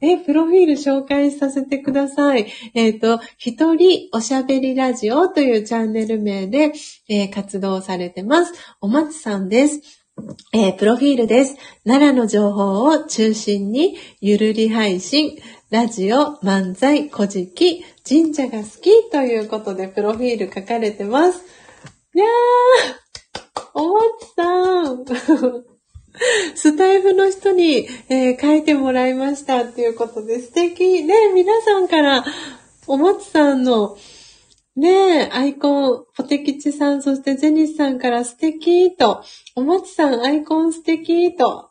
[0.01, 2.49] え、プロフィール紹介させてください。
[2.75, 6.73] えっ、ー、と、一人おしゃべりラジオというチャンネル名で、
[7.09, 8.53] えー、活動されてます。
[8.81, 9.81] お松さんです。
[10.53, 11.57] えー、プロフィールです。
[11.85, 15.39] 奈良の情報を中心にゆるり配信、
[15.73, 21.43] ラジオ、漫才、古事記、神社が好きということでプロフィール書かれてます。
[22.15, 25.07] いやー、おもちさん。
[26.55, 31.05] スタイフの人に、えー、書いてもらいましたっていうことで素敵。
[31.05, 32.23] ね、皆さんから、
[32.87, 33.97] おもちさんの、
[34.77, 39.23] ねアイコン、ポテキチさん、そしてゼニスさんから素敵と、
[39.57, 41.71] おもちさんアイコン素敵と、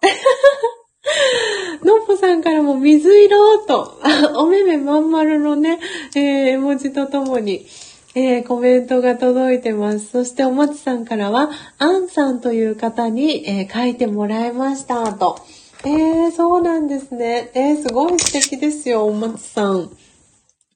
[1.83, 3.99] のっぽさんからも水色と、
[4.37, 5.79] おめめまん丸のね、
[6.15, 6.21] えー、
[6.51, 7.65] 絵文字とともに、
[8.13, 10.09] えー、コメントが届いてます。
[10.11, 15.37] そしておもちさんからは、アンさんという方に、えー、書いてもらいましたと。
[15.83, 17.51] えー、そうなんですね。
[17.53, 19.89] えー、すごい素敵ですよ、おもちさん。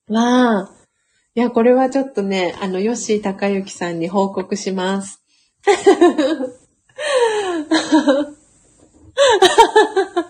[0.07, 0.71] わあ。
[1.35, 5.21] いや、これはちょっとね、あの、ヨッシー高之さんに報告します。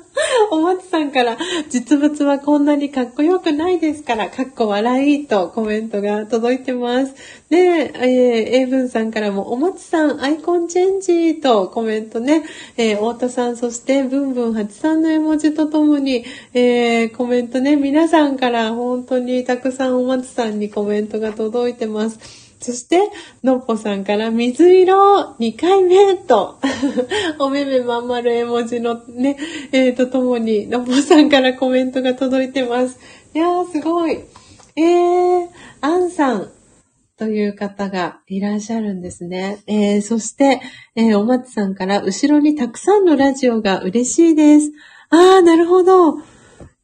[0.56, 1.38] お松さんから、
[1.70, 7.14] 実物はこんなにかっこよくないですから、かっこ笑いとコメントが届いてます。
[7.50, 12.44] で、えー、英文さんからも、お松さん、アイコンチェンジとコメントね、
[12.78, 22.45] えー、太田さん、そして、ブンブン8さんの絵文字とともに、えー、コメントね、皆さんから本当にたくさんお松さんにコメントが届いてます。
[22.66, 23.12] そして、
[23.44, 26.58] のっぽさんから水色2回目と、
[27.38, 29.38] おめめまん丸絵文字のね、
[29.72, 32.98] えー、とともに、のっぽさんからコメントが届いてます。
[33.36, 34.14] いやー、すごい。
[34.76, 35.48] えー、
[35.82, 36.50] アンさん
[37.20, 39.60] という方がいらっしゃるんですね。
[39.68, 40.60] えー、そして、
[40.96, 44.72] えー、お松さんから後ろにたくさんのラジオが嬉しいです。
[45.12, 46.16] あー、なるほど。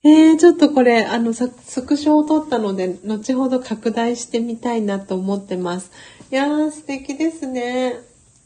[0.03, 1.47] えー、ちょっとこれ、あの、ス
[1.83, 5.91] クショを撮ったので、後ほど拡大してみたいなと思ってます。
[6.31, 7.99] いやー、素敵ですね。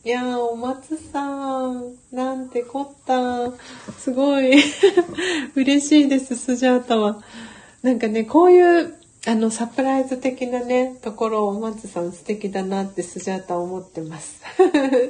[0.04, 3.54] いやー、お松さん、なんてこった。
[3.98, 4.62] すごい
[5.56, 7.24] 嬉しいです、スジャータは。
[7.82, 8.94] なんかね、こういう、
[9.26, 14.42] あの、サプライズ的なね、ところをお松さん素敵だなってスジャータ思ってます。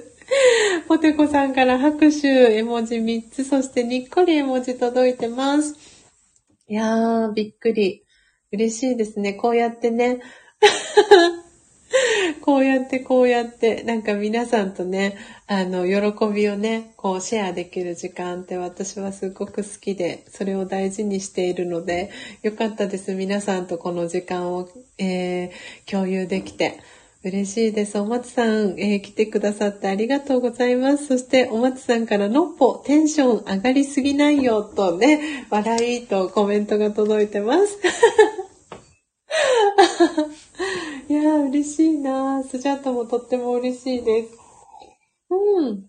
[0.87, 5.94] ポテコさんから拍手、絵文字3つ、そしてにっこり絵文字届いてます。
[6.67, 8.03] いやー、びっくり。
[8.51, 9.33] 嬉しいですね。
[9.33, 10.19] こうやってね。
[12.41, 15.15] こうやってこうやって、なんか皆さんとね、
[15.45, 22.09] あの、喜びをね、こうシェアできる時間って私はすごく好きで、それを大事にしているので、
[22.41, 23.13] よかったです。
[23.13, 24.67] 皆さんとこの時間を、
[24.97, 26.79] えー、共有できて。
[27.25, 27.97] 嬉しいです。
[27.97, 31.07] お松さん、えー、来てくださってありがとうございます。
[31.07, 37.79] そして、お松さんからのっぽ、テンション上がりすぎないよ、とね、笑いとコメントが届いてます。
[41.09, 44.29] いやー、嬉しいなスジャートもとっても嬉しいです。
[45.31, 45.83] うん。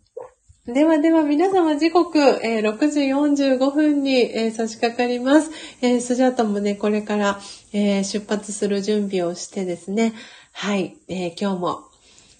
[0.72, 5.50] ではでは皆様時刻、えー、6時45分に、えー、差し掛かります。
[5.82, 7.38] えー、スジャートもね、これから、
[7.74, 10.14] え出発する準備をしてですね、
[10.58, 11.80] はい、えー、今日も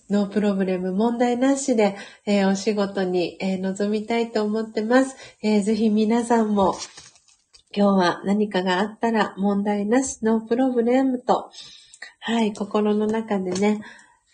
[0.08, 5.14] no problem 問題なしで、えー、お仕事に、えー、臨みたいと思ってます。
[5.42, 6.74] えー、ぜひ皆さんも
[7.76, 11.50] 今日は何かがあったら問題なし、 no problem と、
[12.20, 13.82] はい、心の中でね、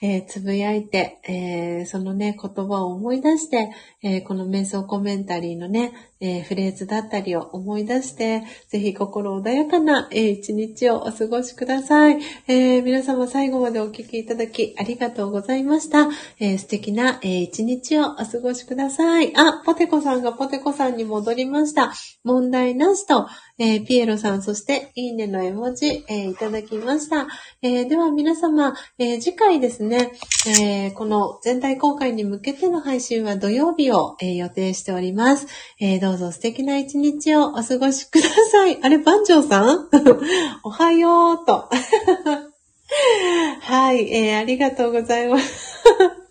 [0.03, 3.71] えー、つぶやいて、えー、そのね、言葉を思い出して、
[4.03, 5.93] えー、この瞑想コメンタリーのね、
[6.23, 12.21] えフレーズだったりを思い出して、ぜひ心穏やかな、え一日をお過ごしください。
[12.47, 16.09] え皆様最後までお聴きいただきありがとうございました。
[16.39, 19.37] え素敵な、え一日をお過ごしください。
[19.37, 21.93] あ、ポテコさんがポテコさんに戻りました。
[22.23, 23.27] 問題なしと、
[23.59, 27.29] えー、ピエロさん、そして、いいねの絵文字、えー、いただきました。
[27.61, 30.13] えー、では皆様、え次回ですね、
[30.49, 35.47] えこの全体公開に向けての配信は土曜日を、え予定しております。
[35.79, 38.83] えどうぞ素敵な一日をお過ごしください。
[38.83, 39.89] あれ、番長さん？
[40.65, 41.69] おはようと。
[43.61, 45.79] はい、えありがとうございます。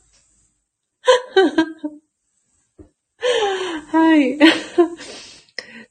[3.92, 4.40] はい。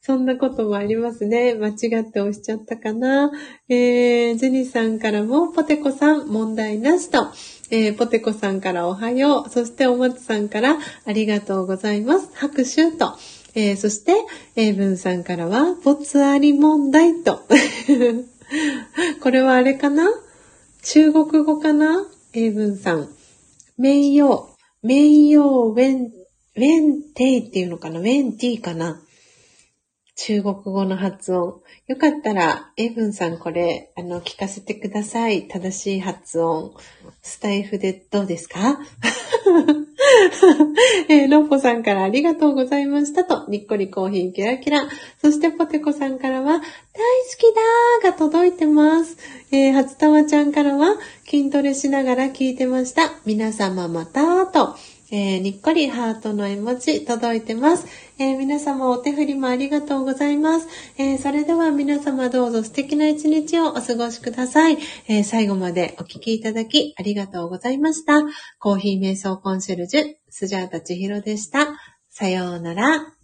[0.03, 1.55] そんなこともありますね。
[1.55, 3.31] 間違って押しちゃったかな。
[3.69, 7.27] えー、ジェニーさんからも、ポテコさん、問題なしと。
[7.71, 9.51] えー、ポテコさんからおはよう。
[9.51, 12.31] そして、お松さんから、ありがとうございます。
[12.33, 13.13] 拍手と。
[13.55, 14.15] えー、そして、
[14.57, 17.41] 英文さんからは、ポツあり問題と。
[19.21, 20.09] これはあれかな？
[20.83, 22.07] 中国語かな？
[22.33, 23.11] 英文さん。
[23.77, 24.47] 名誉、
[24.83, 28.01] 名誉ウェン、ウェンテイっていうのかな？
[28.01, 29.03] ウェンティかな？
[30.16, 31.61] 中国語の発音。
[31.87, 35.49] よかったら、エイブンさんこれ、あの、聞かせてください。
[35.49, 36.73] 正しい発音。
[37.23, 38.78] スタイフでどうですか？
[41.09, 44.89] えー、ロッポさんからありがとうございましたと、にっこりコーヒーキラキラ。
[45.20, 46.62] そしてポテコさんからは、大好
[47.39, 47.43] き
[48.03, 49.16] だーが届いてます。
[49.53, 50.97] えー、初玉ちゃんからは、
[51.28, 53.12] 筋トレしながら聞いてました。
[53.24, 54.77] 皆様またーと。
[55.12, 57.85] えー、にっこりハートの絵文字届いてます。
[58.23, 60.69] えー、皆様お手振りもありがとうございます。
[60.99, 64.77] えー、それでは皆様どうぞ素敵な一日をお過ごしください。
[65.09, 68.21] え最後までお聴きいただきありがとうございました。
[68.59, 71.69] コーヒー瞑想コンシェルジュ、スジャータチヒロでした。
[72.11, 73.20] さようなら。